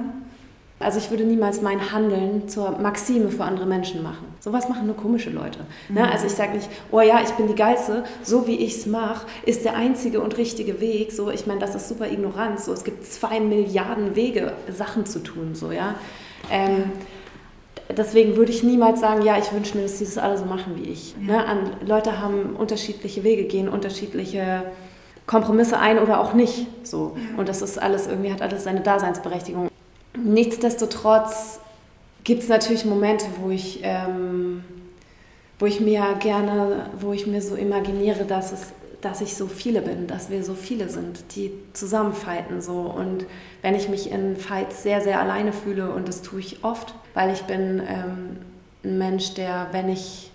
[0.81, 4.25] Also ich würde niemals mein Handeln zur Maxime für andere Menschen machen.
[4.41, 5.59] Sowas machen nur komische Leute.
[5.91, 6.01] Ne?
[6.01, 6.09] Mhm.
[6.11, 9.27] Also ich sage nicht, oh ja, ich bin die Geilste, so wie ich es mache,
[9.45, 11.13] ist der einzige und richtige Weg.
[11.13, 12.65] So, ich meine, das ist super Ignoranz.
[12.65, 15.55] So, es gibt zwei Milliarden Wege, Sachen zu tun.
[15.55, 15.97] So, ja?
[16.51, 16.85] Ähm,
[17.95, 20.77] deswegen würde ich niemals sagen, ja, ich wünsche mir, dass sie das alle so machen
[20.77, 21.15] wie ich.
[21.27, 21.35] Ja.
[21.35, 21.47] Ne?
[21.47, 24.63] An, Leute haben unterschiedliche Wege, gehen unterschiedliche
[25.27, 26.67] Kompromisse ein oder auch nicht.
[26.85, 27.17] So.
[27.37, 29.70] Und das ist alles irgendwie, hat alles seine Daseinsberechtigung.
[30.17, 31.61] Nichtsdestotrotz
[32.25, 34.65] gibt es natürlich Momente, wo ich, ähm,
[35.59, 39.81] wo ich mir gerne, wo ich mir so imaginiere, dass es dass ich so viele
[39.81, 42.81] bin, dass wir so viele sind, die zusammenfighten so.
[42.81, 43.27] Und
[43.63, 47.33] wenn ich mich in Fights sehr, sehr alleine fühle, und das tue ich oft, weil
[47.33, 48.37] ich bin ähm,
[48.85, 50.31] ein Mensch, der, wenn ich,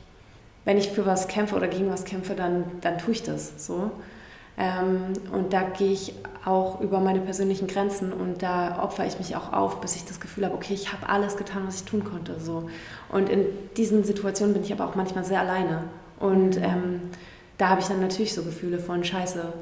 [0.65, 3.91] wenn ich für was kämpfe oder gegen was kämpfe, dann, dann tue ich das so.
[4.57, 6.13] Ähm, und da gehe ich
[6.45, 10.19] auch über meine persönlichen Grenzen und da opfere ich mich auch auf, bis ich das
[10.19, 12.39] Gefühl habe, okay, ich habe alles getan, was ich tun konnte.
[12.39, 12.69] So.
[13.09, 15.83] Und in diesen Situationen bin ich aber auch manchmal sehr alleine.
[16.19, 17.01] Und ähm,
[17.57, 19.53] da habe ich dann natürlich so Gefühle von Scheiße.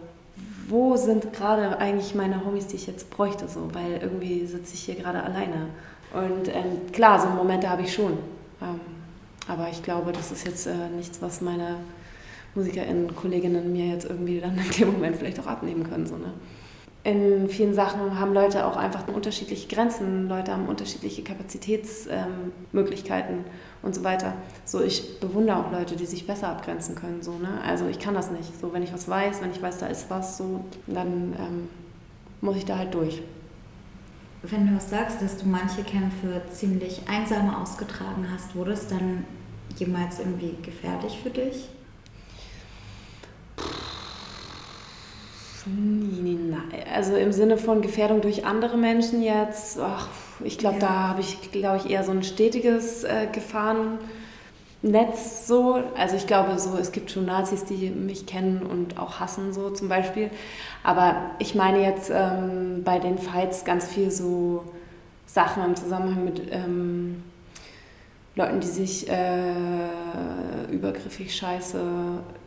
[0.67, 3.47] Wo sind gerade eigentlich meine Homies, die ich jetzt bräuchte?
[3.47, 3.73] So?
[3.73, 5.67] Weil irgendwie sitze ich hier gerade alleine.
[6.13, 8.13] Und ähm, klar, so Momente habe ich schon.
[8.61, 8.79] Ähm,
[9.47, 11.77] aber ich glaube, das ist jetzt äh, nichts, was meine
[12.55, 16.05] MusikerInnen, Kolleginnen mir jetzt irgendwie dann in dem Moment vielleicht auch abnehmen können.
[16.05, 16.33] So, ne?
[17.05, 23.43] In vielen Sachen haben Leute auch einfach unterschiedliche Grenzen, Leute haben unterschiedliche Kapazitätsmöglichkeiten ähm,
[23.81, 24.35] und so weiter.
[24.63, 27.21] So, ich bewundere auch Leute, die sich besser abgrenzen können.
[27.21, 27.59] So, ne?
[27.65, 28.57] Also ich kann das nicht.
[28.59, 31.67] So, wenn ich was weiß, wenn ich weiß, da ist was, so, dann ähm,
[32.39, 33.21] muss ich da halt durch.
[34.43, 39.25] Wenn du sagst, dass du manche Kämpfe ziemlich einsam ausgetragen hast, wurde es dann
[39.77, 41.67] jemals irgendwie gefährlich für dich?
[46.93, 50.09] Also im Sinne von Gefährdung durch andere Menschen jetzt, ach,
[50.43, 50.87] ich glaube, ja.
[50.87, 55.81] da habe ich, glaube ich, eher so ein stetiges äh, Gefahrennetz so.
[55.95, 59.69] Also ich glaube so, es gibt schon Nazis, die mich kennen und auch hassen so
[59.69, 60.29] zum Beispiel.
[60.83, 64.65] Aber ich meine jetzt ähm, bei den Fights ganz viel so
[65.25, 67.23] Sachen im Zusammenhang mit ähm,
[68.35, 71.79] Leuten, die sich äh, übergriffig, scheiße,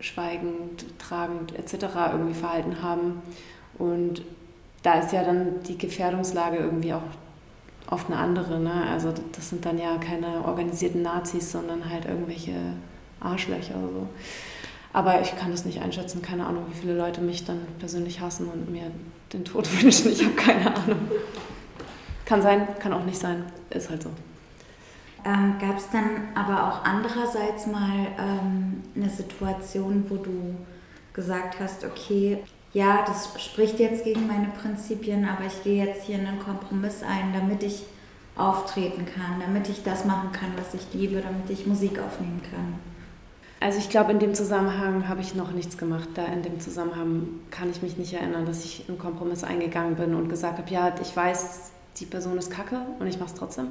[0.01, 1.87] schweigend, tragend etc.
[2.13, 3.23] irgendwie verhalten haben.
[3.79, 4.23] Und
[4.83, 7.03] da ist ja dann die Gefährdungslage irgendwie auch
[7.89, 8.59] oft eine andere.
[8.59, 8.73] Ne?
[8.91, 12.55] Also das sind dann ja keine organisierten Nazis, sondern halt irgendwelche
[13.21, 14.09] Arschlöcher so.
[14.93, 16.23] Aber ich kann das nicht einschätzen.
[16.23, 18.91] Keine Ahnung, wie viele Leute mich dann persönlich hassen und mir
[19.33, 20.11] den Tod wünschen.
[20.11, 20.99] Ich habe keine Ahnung.
[22.25, 23.45] Kann sein, kann auch nicht sein.
[23.71, 24.11] Ist halt so.
[25.27, 30.55] Ähm, Gab es dann aber auch andererseits mal ähm, eine Situation, wo du
[31.13, 32.39] gesagt hast, okay,
[32.73, 37.03] ja, das spricht jetzt gegen meine Prinzipien, aber ich gehe jetzt hier in einen Kompromiss
[37.03, 37.85] ein, damit ich
[38.37, 42.75] auftreten kann, damit ich das machen kann, was ich liebe, damit ich Musik aufnehmen kann.
[43.59, 46.09] Also ich glaube, in dem Zusammenhang habe ich noch nichts gemacht.
[46.15, 50.15] Da in dem Zusammenhang kann ich mich nicht erinnern, dass ich einen Kompromiss eingegangen bin
[50.15, 53.71] und gesagt habe, ja, ich weiß, die Person ist kacke und ich mache es trotzdem.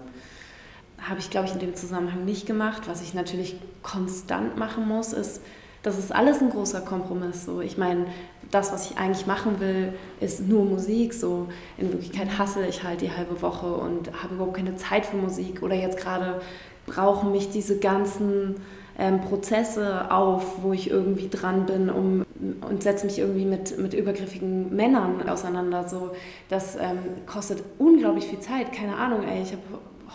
[1.01, 2.83] Habe ich, glaube ich, in dem Zusammenhang nicht gemacht.
[2.87, 5.41] Was ich natürlich konstant machen muss, ist,
[5.83, 7.45] das ist alles ein großer Kompromiss.
[7.45, 7.61] So.
[7.61, 8.07] Ich meine,
[8.49, 11.13] das, was ich eigentlich machen will, ist nur Musik.
[11.13, 11.47] So.
[11.77, 15.61] In Wirklichkeit hasse ich halt die halbe Woche und habe überhaupt keine Zeit für Musik.
[15.61, 16.41] Oder jetzt gerade
[16.87, 18.55] brauchen mich diese ganzen
[18.97, 22.25] ähm, Prozesse auf, wo ich irgendwie dran bin um,
[22.67, 25.87] und setze mich irgendwie mit, mit übergriffigen Männern auseinander.
[25.87, 26.11] So.
[26.49, 28.71] Das ähm, kostet unglaublich viel Zeit.
[28.71, 29.61] Keine Ahnung, ey, ich habe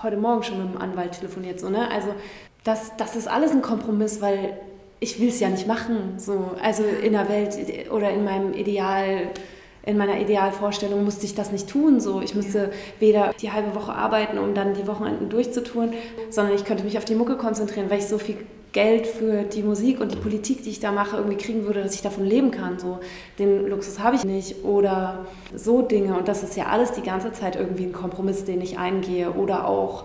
[0.02, 1.60] heute Morgen schon mit einem Anwalt telefoniert.
[1.60, 1.90] So, ne?
[1.90, 2.14] Also
[2.64, 4.58] das, das ist alles ein Kompromiss, weil
[5.00, 6.14] ich will es ja nicht machen.
[6.18, 6.56] So.
[6.62, 7.56] Also in der Welt
[7.90, 9.28] oder in meinem Ideal,
[9.82, 12.00] in meiner Idealvorstellung musste ich das nicht tun.
[12.00, 12.20] So.
[12.20, 15.94] Ich müsste weder die halbe Woche arbeiten, um dann die Wochenenden durchzutun,
[16.28, 18.36] sondern ich könnte mich auf die Mucke konzentrieren, weil ich so viel
[18.72, 21.94] Geld für die Musik und die Politik, die ich da mache, irgendwie kriegen würde, dass
[21.94, 22.78] ich davon leben kann.
[22.78, 23.00] So,
[23.38, 24.64] den Luxus habe ich nicht.
[24.64, 26.16] Oder so Dinge.
[26.16, 29.32] Und das ist ja alles die ganze Zeit irgendwie ein Kompromiss, den ich eingehe.
[29.32, 30.04] Oder auch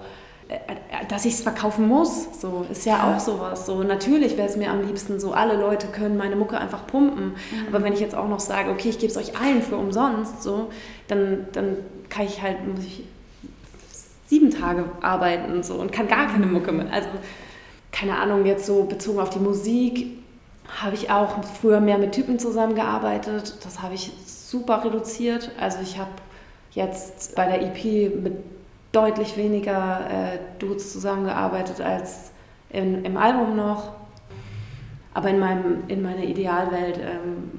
[1.10, 3.66] dass ich es verkaufen muss, so ist ja auch sowas.
[3.66, 7.30] So natürlich wäre es mir am liebsten so, alle Leute können meine Mucke einfach pumpen.
[7.30, 7.68] Mhm.
[7.68, 10.44] Aber wenn ich jetzt auch noch sage, okay, ich gebe es euch allen für umsonst,
[10.44, 10.70] so,
[11.08, 11.78] dann, dann
[12.10, 13.04] kann ich halt muss ich
[14.28, 16.92] sieben Tage arbeiten so und kann gar keine Mucke mehr.
[16.92, 17.10] Also
[17.92, 20.08] keine Ahnung, jetzt so bezogen auf die Musik
[20.82, 23.56] habe ich auch früher mehr mit Typen zusammengearbeitet.
[23.64, 25.52] Das habe ich super reduziert.
[25.60, 26.12] Also ich habe
[26.72, 28.34] jetzt bei der EP mit
[28.96, 32.32] deutlich weniger äh, Dudes zusammengearbeitet als
[32.70, 33.94] in, im Album noch.
[35.14, 37.52] Aber in, meinem, in meiner Idealwelt ähm,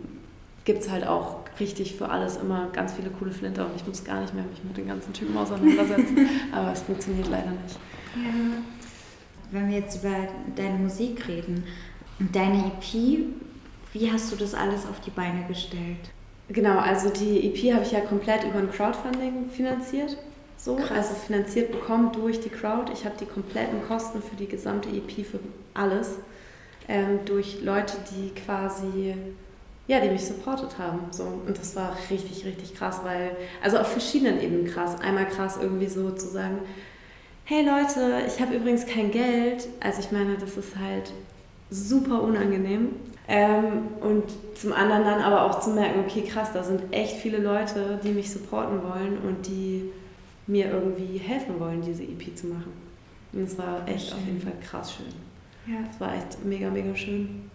[0.64, 4.05] gibt es halt auch richtig für alles immer ganz viele coole Flinter und ich muss
[4.05, 6.29] gar nicht mehr mich mit den ganzen Typen auseinandersetzen.
[6.53, 7.79] Aber es funktioniert leider nicht.
[8.14, 8.62] Ja.
[9.51, 10.14] Wenn wir jetzt über
[10.55, 11.64] deine Musik reden,
[12.18, 13.27] deine EP,
[13.92, 16.11] wie hast du das alles auf die Beine gestellt?
[16.49, 20.16] Genau, also die EP habe ich ja komplett über ein Crowdfunding finanziert.
[20.67, 20.91] So, Krass.
[20.91, 22.91] also finanziert bekommen durch die Crowd.
[22.93, 25.39] Ich habe die kompletten Kosten für die gesamte EP, für
[25.75, 26.17] alles,
[26.89, 29.15] ähm, durch Leute, die quasi,
[29.87, 30.99] ja, die mich supportet haben.
[31.13, 31.23] So.
[31.23, 35.01] Und das war richtig, richtig krass, weil, also auf verschiedenen Ebenen krass.
[35.01, 36.59] Einmal krass irgendwie so zu sagen,
[37.45, 39.69] hey Leute, ich habe übrigens kein Geld.
[39.79, 41.13] Also ich meine, das ist halt
[41.71, 42.89] super unangenehm.
[43.29, 44.25] Ähm, und
[44.57, 48.11] zum anderen dann aber auch zu merken, okay, krass, da sind echt viele Leute, die
[48.11, 49.93] mich supporten wollen und die
[50.47, 52.73] mir irgendwie helfen wollen, diese EP zu machen.
[53.33, 54.19] Und es war echt schön.
[54.19, 55.07] auf jeden Fall krass schön.
[55.67, 55.81] Ja.
[55.91, 57.51] Es war echt mega, mega schön.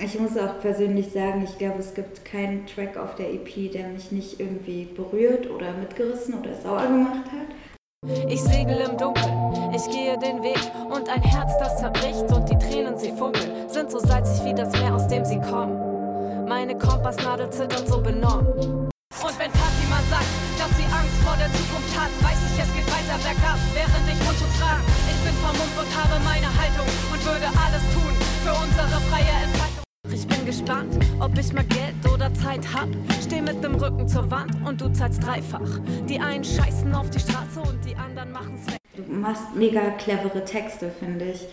[0.00, 3.88] Ich muss auch persönlich sagen, ich glaube, es gibt keinen Track auf der EP, der
[3.88, 8.28] mich nicht irgendwie berührt oder mitgerissen oder sauer gemacht hat.
[8.28, 12.56] Ich segel im Dunkeln, ich gehe den Weg und ein Herz, das zerbricht und die
[12.58, 16.46] Tränen, sie funkeln, sind so salzig wie das Meer, aus dem sie kommen.
[16.46, 18.77] Meine Kompassnadel zittert so benommen.
[19.18, 22.86] Und wenn Fatima sagt, dass sie Angst vor der Zukunft hat, weiß ich, es geht
[22.86, 24.82] weiter bergab, während ich Mundschutz trage.
[25.10, 28.14] Ich bin vermummt und habe meine Haltung und würde alles tun
[28.46, 29.82] für unsere freie Entfaltung.
[30.14, 32.88] Ich bin gespannt, ob ich mal Geld oder Zeit hab.
[33.20, 35.80] Steh mit dem Rücken zur Wand und du zahlst dreifach.
[36.08, 38.78] Die einen scheißen auf die Straße und die anderen machen's weg.
[38.94, 41.44] Du machst mega clevere Texte, finde ich.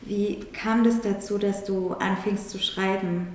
[0.00, 3.28] Wie kam das dazu, dass du anfingst zu schreiben?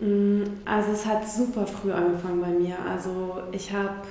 [0.00, 2.76] Mm, also es hat super früh angefangen bei mir.
[2.88, 4.02] Also ich habe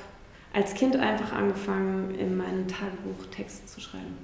[0.54, 4.18] als Kind einfach angefangen, in meinem Tagebuch Texte zu schreiben.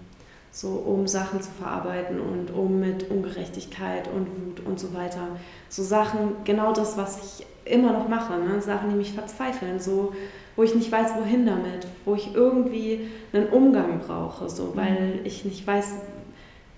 [0.54, 5.28] So um Sachen zu verarbeiten und um mit Ungerechtigkeit und Wut und so weiter.
[5.70, 8.62] So Sachen, genau das, was ich immer noch mache, ne?
[8.62, 10.14] Sachen, die mich verzweifeln, so
[10.56, 15.26] wo ich nicht weiß, wohin damit, wo ich irgendwie einen Umgang brauche, so, weil mhm.
[15.26, 15.96] ich nicht weiß,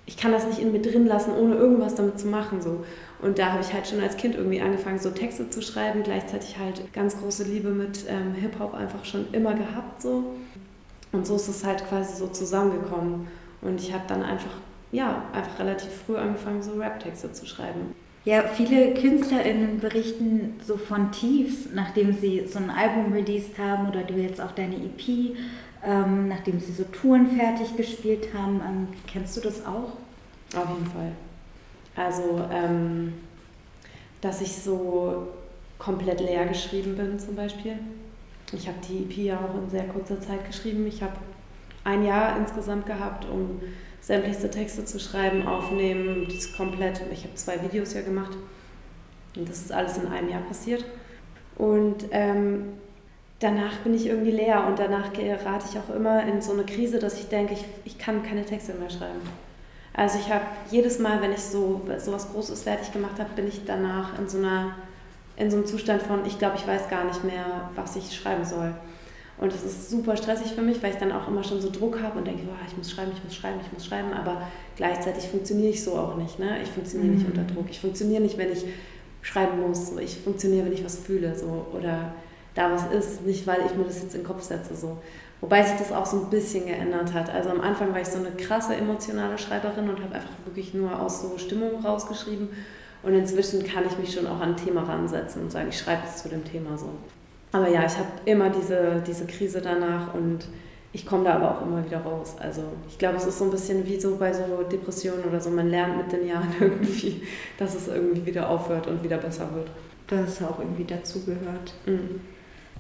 [0.06, 2.62] ich kann das nicht in mir drin lassen, ohne irgendwas damit zu machen.
[2.62, 2.84] So.
[3.22, 6.58] Und da habe ich halt schon als Kind irgendwie angefangen, so Texte zu schreiben, gleichzeitig
[6.58, 10.02] halt ganz große Liebe mit ähm, Hip-Hop einfach schon immer gehabt.
[10.02, 10.36] So.
[11.14, 13.28] Und so ist es halt quasi so zusammengekommen.
[13.62, 14.52] Und ich habe dann einfach,
[14.92, 17.96] ja, einfach relativ früh angefangen, so Rap-Texte zu schreiben.
[18.26, 24.04] Ja, viele KünstlerInnen berichten so von Tiefs, nachdem sie so ein Album released haben oder
[24.04, 25.36] du jetzt auch deine EP,
[25.86, 28.62] ähm, nachdem sie so Touren fertig gespielt haben.
[28.66, 29.94] Ähm, kennst du das auch?
[30.56, 31.12] Auf jeden Fall.
[31.96, 33.14] Also ähm,
[34.22, 35.28] dass ich so
[35.78, 37.78] komplett leer geschrieben bin zum Beispiel.
[38.54, 40.88] Ich habe die EP ja auch in sehr kurzer Zeit geschrieben.
[40.88, 41.16] Ich habe
[41.84, 43.60] ein Jahr insgesamt gehabt, um
[44.00, 47.02] sämtlichste Texte zu schreiben, aufnehmen, das komplett.
[47.12, 48.38] Ich habe zwei Videos ja gemacht
[49.36, 50.86] und das ist alles in einem Jahr passiert.
[51.58, 52.74] Und ähm,
[53.44, 57.00] danach bin ich irgendwie leer und danach gerate ich auch immer in so eine Krise,
[57.00, 59.20] dass ich denke, ich, ich kann keine Texte mehr schreiben.
[59.94, 63.48] Also ich habe jedes Mal, wenn ich so, so was Großes fertig gemacht habe, bin
[63.48, 64.76] ich danach in so, einer,
[65.38, 68.46] in so einem Zustand von, ich glaube, ich weiß gar nicht mehr, was ich schreiben
[68.46, 68.74] soll.
[69.38, 72.02] Und das ist super stressig für mich, weil ich dann auch immer schon so Druck
[72.02, 74.14] habe und denke, boah, ich muss schreiben, ich muss schreiben, ich muss schreiben.
[74.14, 74.44] Aber
[74.78, 76.40] gleichzeitig funktioniere ich so auch nicht.
[76.40, 76.62] Ne?
[76.64, 77.18] Ich funktioniere mhm.
[77.18, 77.66] nicht unter Druck.
[77.70, 78.64] Ich funktioniere nicht, wenn ich
[79.22, 79.92] schreiben muss.
[79.98, 82.14] Ich funktioniere, wenn ich was fühle so, oder
[82.56, 83.26] da was ist.
[83.26, 84.76] Nicht, weil ich mir das jetzt in den Kopf setze.
[84.76, 84.98] So.
[85.42, 87.30] Wobei sich das auch so ein bisschen geändert hat.
[87.30, 91.00] Also am Anfang war ich so eine krasse emotionale Schreiberin und habe einfach wirklich nur
[91.00, 92.50] aus so Stimmung rausgeschrieben.
[93.04, 96.04] Und inzwischen kann ich mich schon auch an ein Thema ransetzen und sagen, ich schreibe
[96.08, 96.90] es zu dem Thema so.
[97.52, 100.48] Aber ja, ich habe immer diese, diese Krise danach und
[100.94, 102.36] ich komme da aber auch immer wieder raus.
[102.40, 105.50] Also ich glaube, es ist so ein bisschen wie so bei so Depressionen oder so.
[105.50, 107.24] Man lernt mit den Jahren irgendwie,
[107.58, 109.70] dass es irgendwie wieder aufhört und wieder besser wird.
[110.08, 111.74] Dass es auch irgendwie dazugehört.
[111.86, 112.22] Mhm.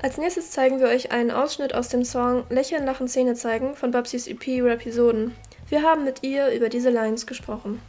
[0.03, 3.91] Als nächstes zeigen wir euch einen Ausschnitt aus dem Song Lächeln, Lachen, Zähne zeigen von
[3.91, 5.33] Babsys EP Rapisoden.
[5.69, 7.81] Wir haben mit ihr über diese Lines gesprochen.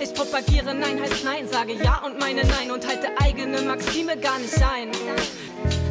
[0.00, 4.40] Ich propagiere Nein heißt Nein, sage Ja und meine Nein und halte eigene Maxime gar
[4.40, 4.90] nicht ein.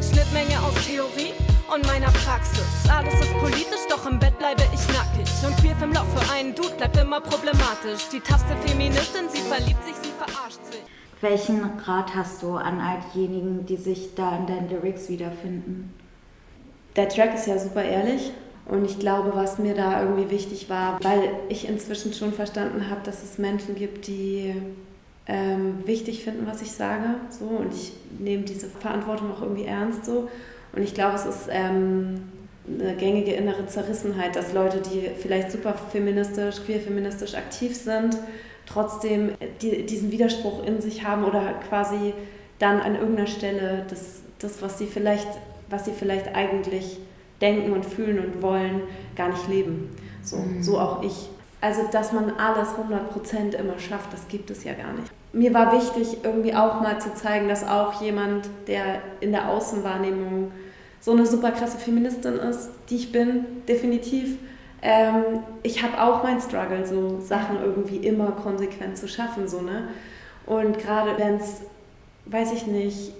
[0.02, 1.32] Schnittmenge aus Theorie
[1.72, 2.60] und meiner Praxis.
[2.94, 5.32] Alles ist politisch, doch im Bett bleibe ich nackig.
[5.46, 8.06] Und queer im Loch für einen Dude bleibt immer problematisch.
[8.12, 10.99] Die tafste Feministin, sie verliebt sich, sie verarscht sich.
[11.20, 15.92] Welchen Rat hast du an all diejenigen, die sich da in deinen Lyrics wiederfinden?
[16.96, 18.32] Der Track ist ja super ehrlich
[18.66, 23.02] und ich glaube, was mir da irgendwie wichtig war, weil ich inzwischen schon verstanden habe,
[23.04, 24.54] dass es Menschen gibt, die
[25.26, 27.14] ähm, wichtig finden, was ich sage.
[27.30, 30.04] So, und ich nehme diese Verantwortung auch irgendwie ernst.
[30.04, 30.28] So.
[30.74, 32.22] Und ich glaube, es ist ähm,
[32.66, 38.16] eine gängige innere Zerrissenheit, dass Leute, die vielleicht super feministisch, queer-feministisch aktiv sind,
[38.72, 42.14] trotzdem die, diesen Widerspruch in sich haben oder quasi
[42.58, 45.28] dann an irgendeiner Stelle das, das was, sie vielleicht,
[45.68, 46.98] was sie vielleicht eigentlich
[47.40, 48.82] denken und fühlen und wollen,
[49.16, 49.90] gar nicht leben.
[50.22, 50.62] So, mhm.
[50.62, 51.30] so auch ich.
[51.62, 55.12] Also, dass man alles 100% immer schafft, das gibt es ja gar nicht.
[55.32, 60.50] Mir war wichtig, irgendwie auch mal zu zeigen, dass auch jemand, der in der Außenwahrnehmung
[61.00, 64.36] so eine super krasse Feministin ist, die ich bin, definitiv.
[64.82, 69.46] Ähm, ich habe auch mein Struggle, so Sachen irgendwie immer konsequent zu schaffen.
[69.48, 69.88] So, ne?
[70.46, 71.62] Und gerade wenn es,
[72.26, 73.12] weiß ich nicht,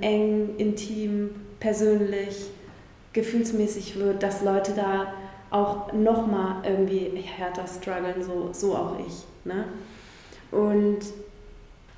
[0.00, 2.50] eng, intim, persönlich,
[3.12, 5.06] gefühlsmäßig wird, dass Leute da
[5.50, 9.24] auch nochmal irgendwie härter strugglen, so, so auch ich.
[9.44, 9.64] Ne?
[10.50, 10.98] Und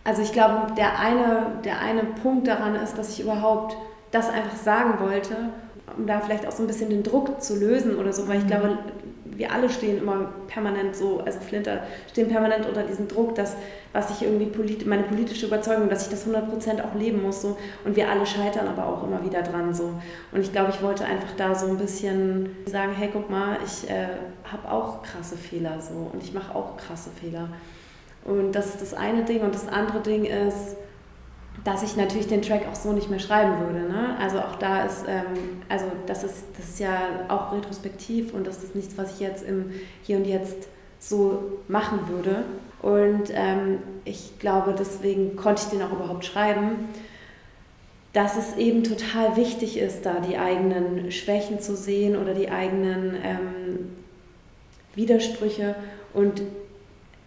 [0.05, 3.77] also ich glaube, der eine, der eine Punkt daran ist, dass ich überhaupt
[4.11, 5.51] das einfach sagen wollte,
[5.98, 8.44] um da vielleicht auch so ein bisschen den Druck zu lösen oder so, weil ich
[8.44, 8.48] mhm.
[8.48, 8.78] glaube,
[9.38, 13.54] wir alle stehen immer permanent so, also Flinter stehen permanent unter diesem Druck, dass
[13.92, 17.56] was ich irgendwie polit meine politische Überzeugung, dass ich das 100% auch leben muss so.
[17.84, 19.94] Und wir alle scheitern aber auch immer wieder dran so.
[20.32, 23.88] Und ich glaube, ich wollte einfach da so ein bisschen sagen, hey, guck mal, ich
[23.88, 24.08] äh,
[24.44, 26.11] habe auch krasse Fehler so.
[26.12, 27.48] Und ich mache auch krasse Fehler.
[28.24, 29.42] Und das ist das eine Ding.
[29.42, 30.76] Und das andere Ding ist
[31.64, 33.81] dass ich natürlich den Track auch so nicht mehr schreiben würde.
[33.88, 34.16] Ne?
[34.21, 38.62] Also auch da ist, ähm, also das ist, das ist ja auch retrospektiv und das
[38.62, 40.68] ist nichts, was ich jetzt im Hier und Jetzt
[40.99, 42.44] so machen würde.
[42.81, 46.88] Und ähm, ich glaube, deswegen konnte ich den auch überhaupt schreiben,
[48.12, 53.16] dass es eben total wichtig ist, da die eigenen Schwächen zu sehen oder die eigenen
[53.23, 53.97] ähm,
[54.94, 55.75] Widersprüche.
[56.14, 56.42] Und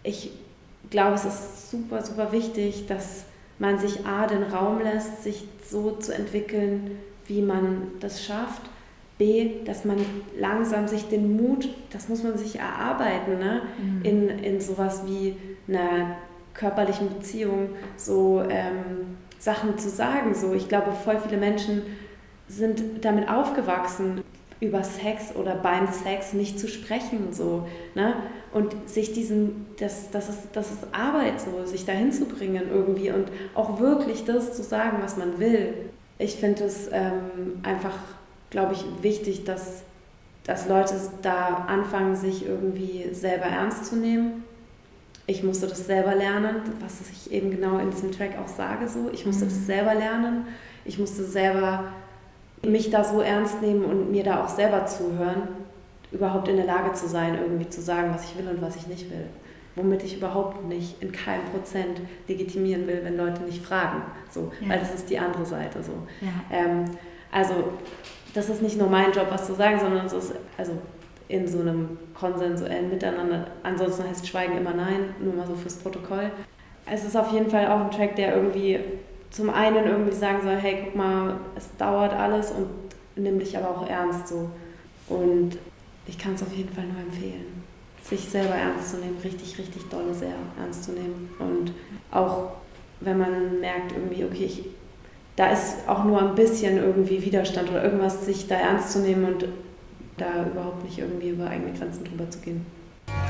[0.02, 0.30] ich
[0.90, 3.24] glaube, es ist super, super wichtig, dass
[3.62, 8.62] man sich A, den Raum lässt, sich so zu entwickeln, wie man das schafft.
[9.18, 9.98] B, dass man
[10.36, 13.62] langsam sich den Mut, das muss man sich erarbeiten, ne?
[13.80, 14.02] Mhm.
[14.02, 15.36] in, in sowas wie
[15.68, 16.16] einer
[16.54, 20.34] körperlichen Beziehung, so ähm, Sachen zu sagen.
[20.34, 21.82] So, ich glaube, voll viele Menschen
[22.48, 24.22] sind damit aufgewachsen,
[24.62, 27.32] über Sex oder beim Sex nicht zu sprechen.
[27.32, 28.14] So, ne?
[28.52, 33.10] Und sich diesen, das, das, ist, das ist Arbeit, so, sich dahin zu bringen irgendwie
[33.10, 35.74] und auch wirklich das zu sagen, was man will.
[36.18, 37.98] Ich finde es ähm, einfach,
[38.50, 39.82] glaube ich, wichtig, dass,
[40.44, 44.44] dass Leute da anfangen, sich irgendwie selber ernst zu nehmen.
[45.26, 48.86] Ich musste das selber lernen, was ich eben genau in diesem Track auch sage.
[48.86, 49.10] So.
[49.12, 49.48] Ich musste mhm.
[49.48, 50.46] das selber lernen.
[50.84, 51.84] Ich musste selber
[52.64, 55.48] mich da so ernst nehmen und mir da auch selber zuhören,
[56.12, 58.86] überhaupt in der Lage zu sein, irgendwie zu sagen, was ich will und was ich
[58.86, 59.26] nicht will.
[59.74, 64.02] womit ich überhaupt nicht in keinem Prozent legitimieren will, wenn Leute nicht fragen.
[64.30, 64.68] So, ja.
[64.68, 65.82] Weil das ist die andere Seite.
[65.82, 65.92] So.
[66.20, 66.28] Ja.
[66.50, 66.84] Ähm,
[67.30, 67.54] also
[68.34, 70.72] das ist nicht nur mein Job, was zu sagen, sondern es ist also
[71.28, 73.46] in so einem konsensuellen Miteinander.
[73.62, 76.30] Ansonsten heißt Schweigen immer Nein, nur mal so fürs Protokoll.
[76.84, 78.78] Es ist auf jeden Fall auch ein Track, der irgendwie
[79.32, 82.68] zum einen irgendwie sagen soll, hey, guck mal, es dauert alles und
[83.16, 84.50] nimm dich aber auch ernst so.
[85.08, 85.58] Und
[86.06, 87.64] ich kann es auf jeden Fall nur empfehlen,
[88.02, 91.30] sich selber ernst zu nehmen, richtig, richtig dolle sehr ernst zu nehmen.
[91.38, 91.72] Und
[92.10, 92.52] auch
[93.00, 94.64] wenn man merkt irgendwie, okay, ich,
[95.36, 99.24] da ist auch nur ein bisschen irgendwie Widerstand oder irgendwas, sich da ernst zu nehmen
[99.24, 99.48] und
[100.18, 102.66] da überhaupt nicht irgendwie über eigene Grenzen drüber zu gehen.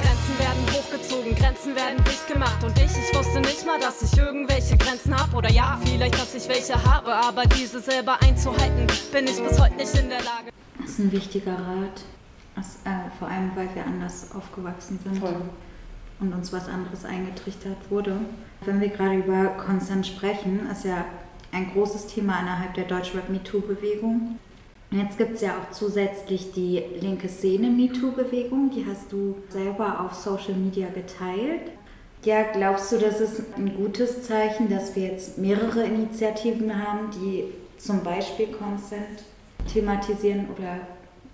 [0.00, 2.62] Grenzen werden hochgezogen, Grenzen werden dicht gemacht.
[2.64, 5.36] Und ich, ich wusste nicht mal, dass ich irgendwelche Grenzen habe.
[5.36, 7.14] Oder ja, vielleicht, dass ich welche habe.
[7.14, 10.50] Aber diese selber einzuhalten, bin ich bis heute nicht in der Lage.
[10.80, 12.02] Das ist ein wichtiger Rat.
[12.54, 15.18] Das, äh, vor allem, weil wir anders aufgewachsen sind.
[15.18, 15.36] Voll.
[16.20, 18.16] Und uns was anderes eingetrichtert wurde.
[18.64, 21.04] Wenn wir gerade über Konsens sprechen, ist ja
[21.50, 24.38] ein großes Thema innerhalb der Deutschrap-MeToo-Bewegung.
[24.92, 30.12] Jetzt gibt es ja auch zusätzlich die linke Szene MeToo-Bewegung, die hast du selber auf
[30.12, 31.72] Social Media geteilt.
[32.24, 37.44] Ja, glaubst du, das ist ein gutes Zeichen, dass wir jetzt mehrere Initiativen haben, die
[37.78, 39.24] zum Beispiel Consent
[39.72, 40.80] thematisieren oder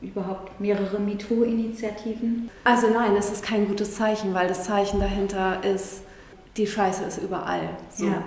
[0.01, 2.51] überhaupt mehrere MeToo-Initiativen?
[2.63, 6.03] Also nein, es ist kein gutes Zeichen, weil das Zeichen dahinter ist,
[6.57, 7.71] die Scheiße ist überall.
[7.91, 8.07] So.
[8.07, 8.23] Ja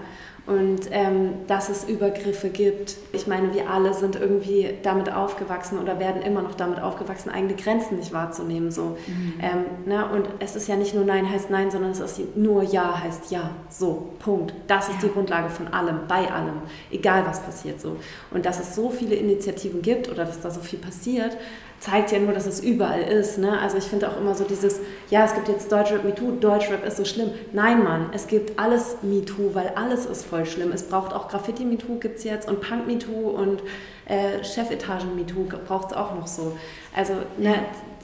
[0.51, 2.97] und ähm, dass es Übergriffe gibt.
[3.13, 7.55] Ich meine, wir alle sind irgendwie damit aufgewachsen oder werden immer noch damit aufgewachsen, eigene
[7.55, 8.69] Grenzen nicht wahrzunehmen.
[8.69, 8.97] So.
[9.07, 9.33] Mhm.
[9.41, 10.09] Ähm, ne?
[10.11, 13.31] Und es ist ja nicht nur Nein heißt Nein, sondern es ist nur Ja heißt
[13.31, 13.51] Ja.
[13.69, 14.53] So, Punkt.
[14.67, 15.07] Das ist ja.
[15.07, 16.61] die Grundlage von allem, bei allem,
[16.91, 17.79] egal was passiert.
[17.79, 17.95] So.
[18.31, 21.37] Und dass es so viele Initiativen gibt oder dass da so viel passiert,
[21.81, 23.39] zeigt ja nur, dass es überall ist.
[23.39, 23.59] Ne?
[23.59, 26.97] Also ich finde auch immer so dieses, ja, es gibt jetzt Deutschrap MeToo, Deutschrap ist
[26.97, 27.31] so schlimm.
[27.53, 30.71] Nein, Mann, es gibt alles MeToo, weil alles ist voll schlimm.
[30.71, 33.63] Es braucht auch Graffiti MeToo gibt es jetzt und Punk MeToo und
[34.05, 36.55] äh, Chefetagen MeToo braucht es auch noch so.
[36.95, 37.55] Also ne,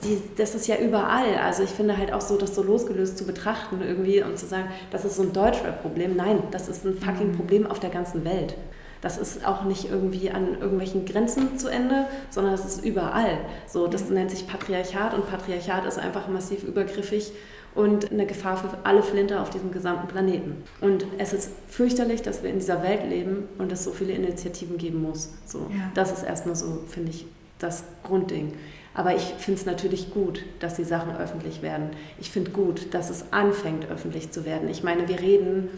[0.03, 1.35] die, das ist ja überall.
[1.43, 4.69] Also ich finde halt auch so, das so losgelöst zu betrachten irgendwie und zu sagen,
[4.89, 6.15] das ist so ein Deutschrap-Problem.
[6.15, 7.35] Nein, das ist ein fucking mhm.
[7.35, 8.55] Problem auf der ganzen Welt.
[9.01, 13.38] Das ist auch nicht irgendwie an irgendwelchen Grenzen zu Ende, sondern es ist überall.
[13.67, 17.31] So, das nennt sich Patriarchat und Patriarchat ist einfach massiv übergriffig
[17.75, 20.63] und eine Gefahr für alle Flinter auf diesem gesamten Planeten.
[20.81, 24.77] Und es ist fürchterlich, dass wir in dieser Welt leben und es so viele Initiativen
[24.77, 25.29] geben muss.
[25.45, 25.91] So, ja.
[25.93, 27.27] Das ist erstmal so, finde ich,
[27.60, 28.53] das Grundding.
[28.95, 31.91] Aber ich finde es natürlich gut, dass die Sachen öffentlich werden.
[32.19, 34.67] Ich finde gut, dass es anfängt, öffentlich zu werden.
[34.69, 35.69] Ich meine, wir reden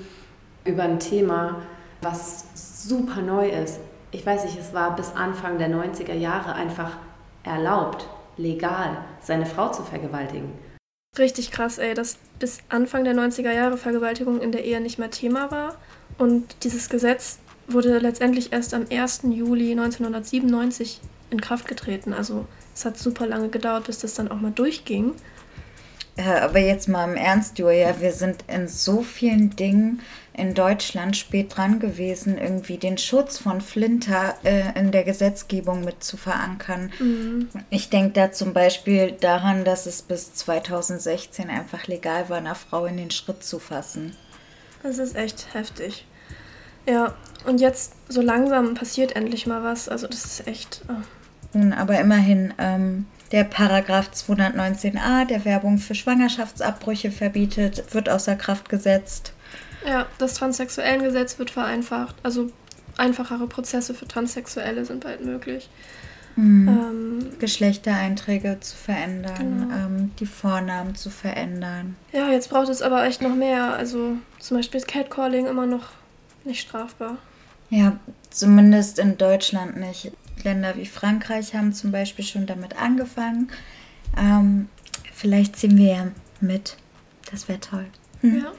[0.63, 1.61] über ein Thema,
[2.01, 2.45] was
[2.79, 3.79] super neu ist.
[4.11, 6.97] Ich weiß nicht, es war bis Anfang der 90er Jahre einfach
[7.43, 10.51] erlaubt, legal, seine Frau zu vergewaltigen.
[11.17, 15.11] Richtig krass, ey, dass bis Anfang der 90er Jahre Vergewaltigung in der Ehe nicht mehr
[15.11, 15.75] Thema war.
[16.17, 19.21] Und dieses Gesetz wurde letztendlich erst am 1.
[19.23, 22.13] Juli 1997 in Kraft getreten.
[22.13, 25.13] Also es hat super lange gedauert, bis das dann auch mal durchging.
[26.17, 30.01] Ja, aber jetzt mal im Ernst, Julia, wir sind in so vielen Dingen
[30.39, 36.03] in Deutschland spät dran gewesen, irgendwie den Schutz von Flinter äh, in der Gesetzgebung mit
[36.03, 36.91] zu verankern.
[36.99, 37.49] Mhm.
[37.69, 42.85] Ich denke da zum Beispiel daran, dass es bis 2016 einfach legal war, einer Frau
[42.85, 44.15] in den Schritt zu fassen.
[44.81, 46.05] Das ist echt heftig.
[46.87, 47.13] Ja,
[47.45, 49.89] und jetzt so langsam passiert endlich mal was.
[49.89, 50.81] Also das ist echt.
[50.87, 51.73] Oh.
[51.75, 59.33] Aber immerhin, ähm, der Paragraph 219a, der Werbung für Schwangerschaftsabbrüche verbietet, wird außer Kraft gesetzt.
[59.85, 62.15] Ja, das Transsexuellengesetz wird vereinfacht.
[62.23, 62.51] Also
[62.97, 65.69] einfachere Prozesse für Transsexuelle sind bald möglich.
[66.35, 66.67] Mhm.
[66.67, 69.75] Ähm, Geschlechtereinträge zu verändern, genau.
[69.75, 71.95] ähm, die Vornamen zu verändern.
[72.11, 73.73] Ja, jetzt braucht es aber echt noch mehr.
[73.73, 75.89] Also zum Beispiel ist Catcalling immer noch
[76.43, 77.17] nicht strafbar.
[77.69, 80.11] Ja, zumindest in Deutschland nicht.
[80.43, 83.49] Länder wie Frankreich haben zum Beispiel schon damit angefangen.
[84.17, 84.69] Ähm,
[85.13, 86.07] vielleicht ziehen wir ja
[86.39, 86.77] mit.
[87.31, 87.85] Das wäre toll.
[88.21, 88.43] Hm.
[88.43, 88.51] Ja.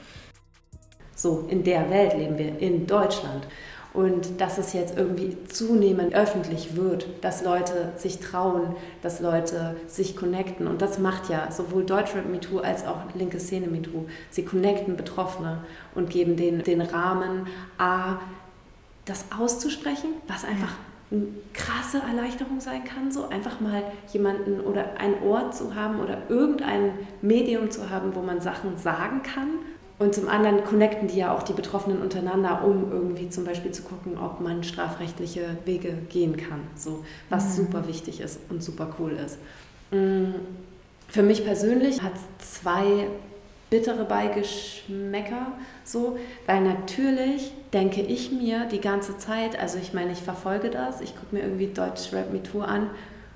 [1.21, 3.45] So, in der Welt leben wir, in Deutschland.
[3.93, 10.15] Und dass es jetzt irgendwie zunehmend öffentlich wird, dass Leute sich trauen, dass Leute sich
[10.15, 10.65] connecten.
[10.65, 14.07] Und das macht ja sowohl Deutschrap MeToo als auch linke Szene MeToo.
[14.31, 15.59] Sie connecten Betroffene
[15.93, 17.45] und geben denen den Rahmen,
[17.77, 18.17] A,
[19.05, 20.73] das auszusprechen, was einfach
[21.11, 26.17] eine krasse Erleichterung sein kann, so einfach mal jemanden oder ein Ort zu haben oder
[26.29, 29.49] irgendein Medium zu haben, wo man Sachen sagen kann
[30.01, 33.83] und zum anderen connecten die ja auch die Betroffenen untereinander, um irgendwie zum Beispiel zu
[33.83, 36.61] gucken, ob man strafrechtliche Wege gehen kann.
[36.75, 37.63] So, was mhm.
[37.63, 39.37] super wichtig ist und super cool ist.
[39.91, 40.33] Mm,
[41.07, 43.07] für mich persönlich hat es zwei
[43.69, 45.51] bittere Beigeschmäcker,
[45.83, 50.99] so, weil natürlich denke ich mir die ganze Zeit, also ich meine, ich verfolge das,
[50.99, 52.89] ich gucke mir irgendwie Deutsch Rap Me Tour an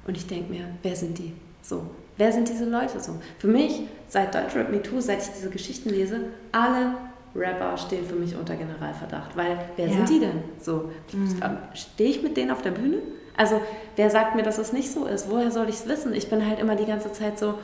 [0.07, 1.31] und ich denke mir, wer sind die?
[1.61, 1.85] So,
[2.17, 3.13] wer sind diese Leute so?
[3.39, 6.19] Für mich, seit Deutsch Rap Me Too, seit ich diese Geschichten lese,
[6.51, 6.93] alle
[7.35, 9.93] Rapper stehen für mich unter Generalverdacht, weil wer ja.
[9.93, 10.43] sind die denn?
[10.59, 11.37] So, mhm.
[11.73, 12.99] stehe ich mit denen auf der Bühne?
[13.37, 13.59] Also,
[13.97, 15.29] wer sagt mir, dass es nicht so ist?
[15.29, 16.13] Woher soll ich es wissen?
[16.13, 17.55] Ich bin halt immer die ganze Zeit so,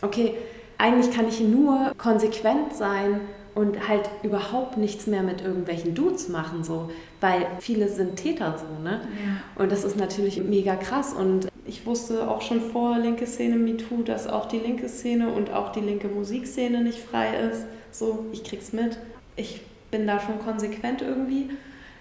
[0.00, 0.34] okay,
[0.78, 3.20] eigentlich kann ich nur konsequent sein
[3.54, 6.90] und halt überhaupt nichts mehr mit irgendwelchen Dudes machen, so,
[7.20, 9.00] weil viele sind Täter so, ne?
[9.02, 9.62] Ja.
[9.62, 14.02] Und das ist natürlich mega krass und ich wusste auch schon vor linke Szene MeToo,
[14.02, 17.64] dass auch die linke Szene und auch die linke Musikszene nicht frei ist.
[17.90, 18.98] So, ich krieg's mit.
[19.36, 21.50] Ich bin da schon konsequent irgendwie,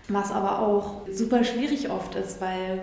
[0.09, 2.81] was aber auch super schwierig oft ist, weil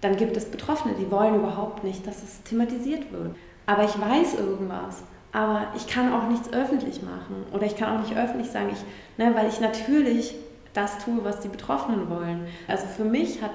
[0.00, 3.36] dann gibt es Betroffene, die wollen überhaupt nicht, dass es thematisiert wird.
[3.66, 5.02] Aber ich weiß irgendwas
[5.32, 8.84] aber ich kann auch nichts öffentlich machen oder ich kann auch nicht öffentlich sagen, ich,
[9.22, 10.34] ne, weil ich natürlich
[10.74, 12.46] das tue, was die Betroffenen wollen.
[12.68, 13.52] Also für mich hat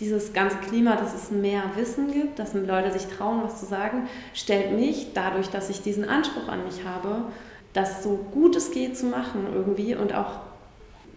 [0.00, 4.08] dieses ganze Klima, dass es mehr Wissen gibt, dass Leute sich trauen, was zu sagen,
[4.34, 7.24] stellt mich dadurch, dass ich diesen Anspruch an mich habe,
[7.72, 10.40] das so gut es geht zu machen irgendwie und auch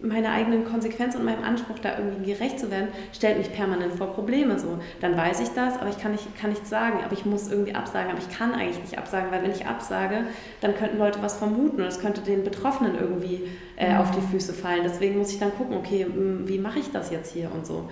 [0.02, 4.14] meiner eigenen Konsequenz und meinem Anspruch, da irgendwie gerecht zu werden, stellt mich permanent vor
[4.14, 4.58] Probleme.
[4.58, 7.00] So, dann weiß ich das, aber ich kann, nicht, kann nichts sagen.
[7.04, 8.10] Aber ich muss irgendwie absagen.
[8.10, 10.24] Aber ich kann eigentlich nicht absagen, weil wenn ich absage,
[10.60, 13.42] dann könnten Leute was vermuten und es könnte den Betroffenen irgendwie
[13.76, 14.82] äh, auf die Füße fallen.
[14.84, 16.06] Deswegen muss ich dann gucken, okay,
[16.44, 17.88] wie mache ich das jetzt hier und so.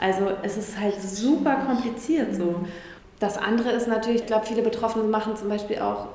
[0.00, 2.64] Also es ist halt super kompliziert so.
[3.18, 6.08] Das andere ist natürlich, ich glaube, viele Betroffene machen zum Beispiel auch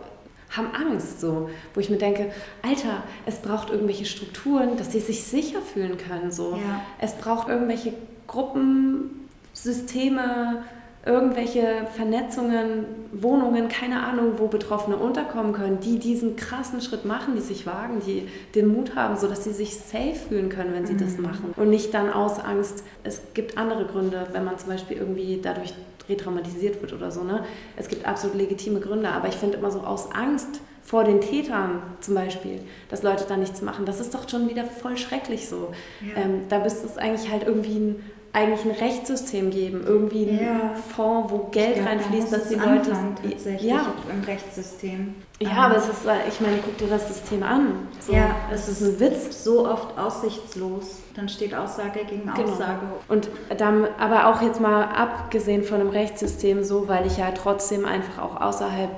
[0.49, 2.31] haben Angst, so, wo ich mir denke,
[2.61, 6.53] Alter, es braucht irgendwelche Strukturen, dass sie sich sicher fühlen können, so.
[6.53, 6.81] Ja.
[6.99, 7.93] Es braucht irgendwelche
[8.27, 10.63] Gruppen, Systeme,
[11.05, 17.41] irgendwelche Vernetzungen, Wohnungen, keine Ahnung, wo Betroffene unterkommen können, die diesen krassen Schritt machen, die
[17.41, 20.93] sich wagen, die den Mut haben, so dass sie sich safe fühlen können, wenn sie
[20.93, 20.99] mhm.
[20.99, 22.83] das machen und nicht dann aus Angst.
[23.03, 25.73] Es gibt andere Gründe, wenn man zum Beispiel irgendwie dadurch
[26.09, 27.23] retraumatisiert wird oder so.
[27.23, 27.43] Ne?
[27.77, 31.81] Es gibt absolut legitime Gründe, aber ich finde immer so aus Angst vor den Tätern
[31.99, 35.73] zum Beispiel, dass Leute da nichts machen, das ist doch schon wieder voll schrecklich so.
[36.01, 36.21] Ja.
[36.21, 38.03] Ähm, da müsste es eigentlich halt irgendwie ein,
[38.35, 40.73] eigentlich ein Rechtssystem geben, irgendwie ein ja.
[40.95, 42.91] Fonds, wo Geld glaub, reinfließt, dass die Leute...
[43.23, 43.93] tatsächlich ja.
[44.11, 45.15] im Rechtssystem.
[45.39, 45.57] Ja, ähm.
[45.57, 47.87] aber es ist, ich meine, guck dir das System an.
[47.99, 49.43] So, ja, es ist ein Witz.
[49.43, 50.97] So oft aussichtslos.
[51.15, 52.51] Dann steht Aussage gegen genau.
[52.51, 52.85] Aussage.
[53.07, 57.85] Und dann, aber auch jetzt mal abgesehen von dem Rechtssystem so, weil ich ja trotzdem
[57.85, 58.91] einfach auch außerhalb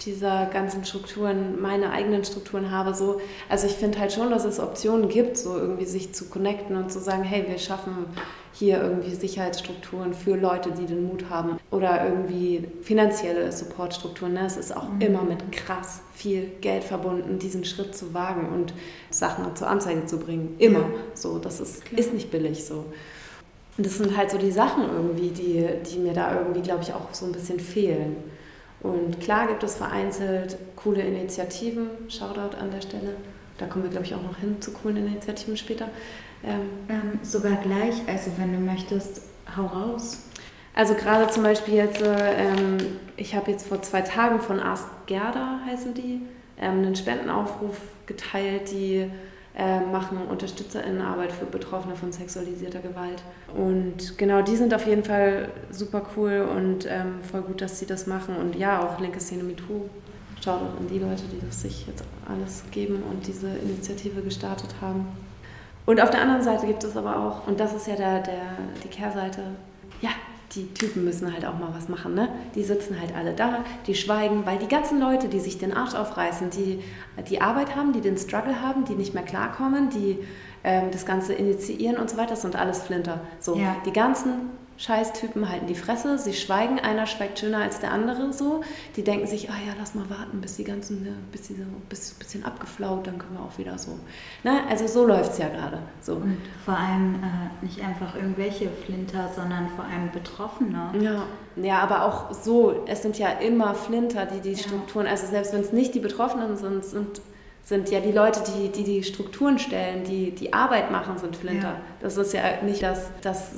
[0.00, 2.94] dieser ganzen Strukturen, meine eigenen Strukturen habe.
[2.94, 6.76] So, also ich finde halt schon, dass es Optionen gibt, so irgendwie sich zu connecten
[6.76, 8.06] und zu sagen, hey, wir schaffen
[8.52, 14.34] hier irgendwie Sicherheitsstrukturen für Leute, die den Mut haben oder irgendwie finanzielle Supportstrukturen.
[14.34, 14.46] Ne?
[14.46, 15.00] Es ist auch mhm.
[15.00, 18.72] immer mit krass viel Geld verbunden, diesen Schritt zu wagen und
[19.10, 20.56] Sachen zur Anzeige zu bringen.
[20.58, 20.88] Immer ja.
[21.14, 21.38] so.
[21.38, 22.86] Das ist, ist nicht billig so.
[23.76, 26.94] Und das sind halt so die Sachen irgendwie, die, die mir da irgendwie, glaube ich,
[26.94, 28.16] auch so ein bisschen fehlen.
[28.80, 33.16] Und klar gibt es vereinzelt coole Initiativen, Shoutout an der Stelle.
[33.58, 35.88] Da kommen wir, glaube ich, auch noch hin zu coolen Initiativen später.
[36.44, 39.22] Ähm, ähm, sogar gleich, also wenn du möchtest,
[39.56, 40.24] hau raus.
[40.74, 42.76] Also gerade zum Beispiel jetzt, ähm,
[43.16, 46.20] ich habe jetzt vor zwei Tagen von Ask Gerda, heißen die,
[46.58, 49.10] ähm, einen Spendenaufruf geteilt, die
[49.56, 53.22] äh, machen UnterstützerInnenarbeit für Betroffene von sexualisierter Gewalt.
[53.56, 57.86] Und genau, die sind auf jeden Fall super cool und ähm, voll gut, dass sie
[57.86, 58.36] das machen.
[58.36, 59.88] Und ja, auch linke Szene MeToo.
[60.44, 64.74] Schaut auch an die Leute, die das sich jetzt alles geben und diese Initiative gestartet
[64.82, 65.06] haben.
[65.86, 68.42] Und auf der anderen Seite gibt es aber auch, und das ist ja der, der,
[68.84, 69.40] die Kehrseite,
[70.02, 70.10] ja,
[70.56, 72.28] die Typen müssen halt auch mal was machen, ne?
[72.54, 75.94] Die sitzen halt alle da, die schweigen, weil die ganzen Leute, die sich den Arsch
[75.94, 76.82] aufreißen, die
[77.28, 80.18] die Arbeit haben, die den Struggle haben, die nicht mehr klarkommen, die
[80.64, 83.20] ähm, das Ganze initiieren und so weiter, das sind alles Flinter.
[83.38, 83.76] So, ja.
[83.84, 88.62] die ganzen Scheißtypen halten die Fresse, sie schweigen, einer schweigt schöner als der andere so.
[88.96, 91.62] Die denken sich, ah ja, lass mal warten, bis die ganzen, ne, bis die so
[91.62, 93.98] ein bisschen abgeflaut, dann können wir auch wieder so.
[94.44, 94.60] Ne?
[94.68, 95.78] Also so läuft es ja gerade.
[96.00, 96.16] So.
[96.16, 100.92] Und vor allem äh, nicht einfach irgendwelche Flinter, sondern vor allem Betroffene.
[101.00, 101.22] Ja.
[101.56, 104.58] ja, aber auch so, es sind ja immer Flinter, die die ja.
[104.58, 107.20] Strukturen, also selbst wenn es nicht die Betroffenen sind, sind
[107.66, 111.70] sind ja die Leute, die die, die Strukturen stellen, die die Arbeit machen, sind Flinter.
[111.70, 111.80] Ja.
[111.98, 113.54] Das ist ja nicht das, das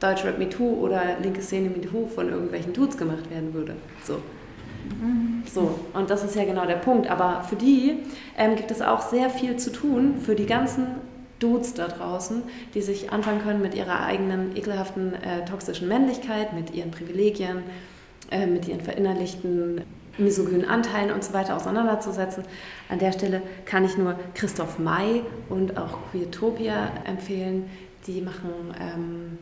[0.00, 3.74] Deutschrap MeToo oder linke Szene MeToo von irgendwelchen Dudes gemacht werden würde.
[4.04, 4.18] So.
[5.52, 7.10] So, und das ist ja genau der Punkt.
[7.10, 7.96] Aber für die
[8.36, 10.86] ähm, gibt es auch sehr viel zu tun, für die ganzen
[11.40, 12.42] Dudes da draußen,
[12.74, 17.62] die sich anfangen können mit ihrer eigenen ekelhaften äh, toxischen Männlichkeit, mit ihren Privilegien,
[18.30, 19.82] äh, mit ihren verinnerlichten
[20.16, 22.44] misogynen Anteilen und so weiter auseinanderzusetzen.
[22.88, 27.70] An der Stelle kann ich nur Christoph May und auch Queertopia empfehlen.
[28.06, 29.38] Die machen ähm,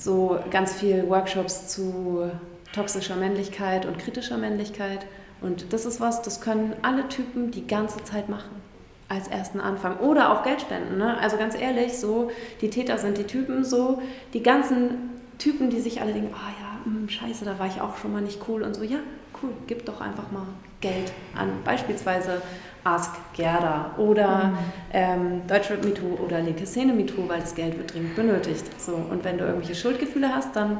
[0.00, 2.30] so ganz viel Workshops zu
[2.72, 5.06] toxischer Männlichkeit und kritischer Männlichkeit.
[5.42, 8.60] Und das ist was, das können alle Typen die ganze Zeit machen.
[9.08, 9.98] Als ersten Anfang.
[9.98, 10.98] Oder auch Geld spenden.
[10.98, 11.18] Ne?
[11.18, 12.30] Also ganz ehrlich, so,
[12.60, 14.00] die Täter sind die Typen so.
[14.34, 17.66] Die ganzen Typen, die sich alle denken, ah oh ja, mh, hm, scheiße, da war
[17.66, 18.82] ich auch schon mal nicht cool und so.
[18.82, 18.98] Ja,
[19.42, 20.46] cool, gib doch einfach mal
[20.80, 21.50] Geld an.
[21.64, 22.42] Beispielsweise
[22.84, 24.58] Ask Gerda oder mhm.
[24.92, 28.64] ähm, Deutschrap MeToo oder linke Szene MeToo, weil das Geld wird dringend benötigt.
[28.80, 30.78] So, und wenn du irgendwelche Schuldgefühle hast, dann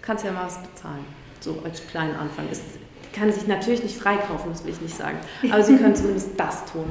[0.00, 1.04] kannst du ja mal was bezahlen.
[1.40, 2.46] So als kleinen Anfang.
[2.50, 2.62] Es
[3.12, 5.18] kann sich natürlich nicht freikaufen, das will ich nicht sagen.
[5.50, 6.86] Aber sie können zumindest das tun.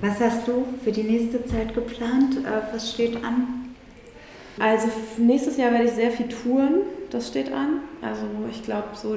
[0.00, 2.36] Was hast du für die nächste Zeit geplant?
[2.44, 3.65] Äh, was steht an?
[4.58, 4.88] Also
[5.18, 7.80] nächstes Jahr werde ich sehr viel touren, das steht an.
[8.00, 9.16] Also ich glaube, so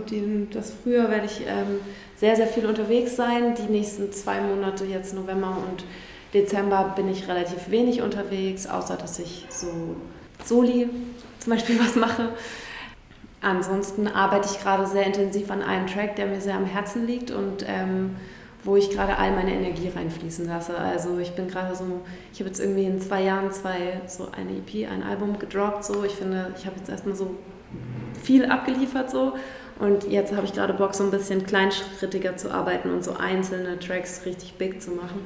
[0.52, 1.80] das Frühjahr werde ich ähm,
[2.18, 3.56] sehr, sehr viel unterwegs sein.
[3.56, 5.86] Die nächsten zwei Monate, jetzt November und
[6.34, 9.96] Dezember, bin ich relativ wenig unterwegs, außer dass ich so
[10.44, 10.90] Soli
[11.40, 12.30] zum Beispiel was mache.
[13.42, 17.32] Ansonsten arbeite ich gerade sehr intensiv an einem Track, der mir sehr am Herzen liegt
[17.32, 18.18] und ähm,
[18.70, 20.78] wo ich gerade all meine Energie reinfließen lasse.
[20.78, 22.02] Also ich bin gerade so,
[22.32, 25.84] ich habe jetzt irgendwie in zwei Jahren zwei, so eine EP, ein Album gedroppt.
[25.84, 26.04] So.
[26.04, 27.36] Ich finde, ich habe jetzt erstmal so
[28.22, 29.34] viel abgeliefert so
[29.80, 33.80] und jetzt habe ich gerade Bock, so ein bisschen kleinschrittiger zu arbeiten und so einzelne
[33.80, 35.26] Tracks richtig big zu machen.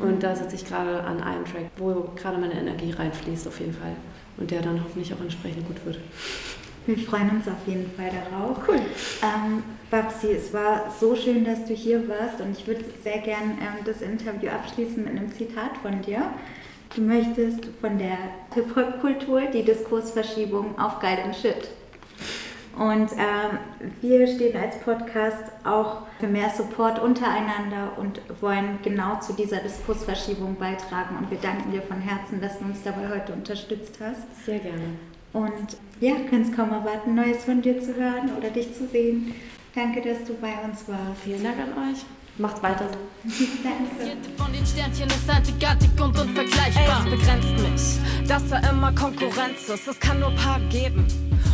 [0.00, 3.72] Und da sitze ich gerade an einem Track, wo gerade meine Energie reinfließt auf jeden
[3.72, 3.92] Fall
[4.36, 6.00] und der dann hoffentlich auch entsprechend gut wird.
[6.86, 8.58] Wir freuen uns auf jeden Fall darauf.
[8.68, 8.80] Cool.
[9.22, 13.58] Ähm, Babsi, es war so schön, dass du hier warst und ich würde sehr gern
[13.60, 16.22] ähm, das Interview abschließen mit einem Zitat von dir.
[16.94, 18.18] Du möchtest von der
[18.54, 21.68] Hip-Hop-Kultur die Diskursverschiebung auf geilen Shit.
[22.78, 23.58] Und ähm,
[24.00, 30.56] wir stehen als Podcast auch für mehr Support untereinander und wollen genau zu dieser Diskursverschiebung
[30.56, 31.16] beitragen.
[31.18, 34.44] Und wir danken dir von Herzen, dass du uns dabei heute unterstützt hast.
[34.44, 34.98] Sehr gerne.
[35.34, 39.34] Und ja, können es kaum erwarten, Neues von dir zu hören oder dich zu sehen.
[39.74, 41.22] Danke, dass du bei uns warst.
[41.24, 41.98] Vielen Dank an euch.
[42.38, 42.98] Macht weiter so.
[43.62, 44.14] Danke.
[44.14, 47.04] Jede von den Sternchen ist einzigartig und unvergleichbar.
[47.04, 49.88] Es begrenzt mich, dass da immer Konkurrenz ist.
[49.88, 51.04] Es kann nur paar geben.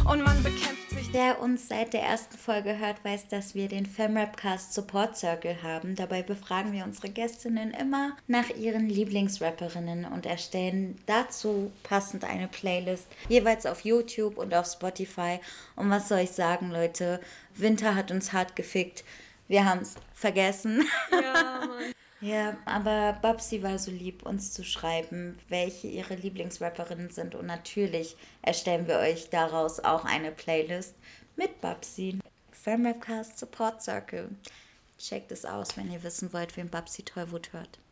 [0.05, 4.73] Und man bekämpft der uns seit der ersten Folge hört, weiß, dass wir den Femrapcast
[4.73, 5.97] Support Circle haben.
[5.97, 13.09] Dabei befragen wir unsere Gästinnen immer nach ihren Lieblingsrapperinnen und erstellen dazu passend eine Playlist,
[13.29, 15.41] jeweils auf YouTube und auf Spotify.
[15.75, 17.21] Und was soll ich sagen, Leute?
[17.57, 19.03] Winter hat uns hart gefickt.
[19.49, 20.85] Wir haben es vergessen.
[21.11, 21.93] Ja, Mann.
[22.21, 27.35] Ja, aber Babsi war so lieb, uns zu schreiben, welche ihre Lieblingsrapperinnen sind.
[27.35, 30.95] Und natürlich erstellen wir euch daraus auch eine Playlist
[31.37, 32.19] mit Babsi.
[32.53, 34.29] Fanrapcast Support Circle.
[34.99, 37.81] Checkt es aus, wenn ihr wissen wollt, wem Babsi Tollwut hört.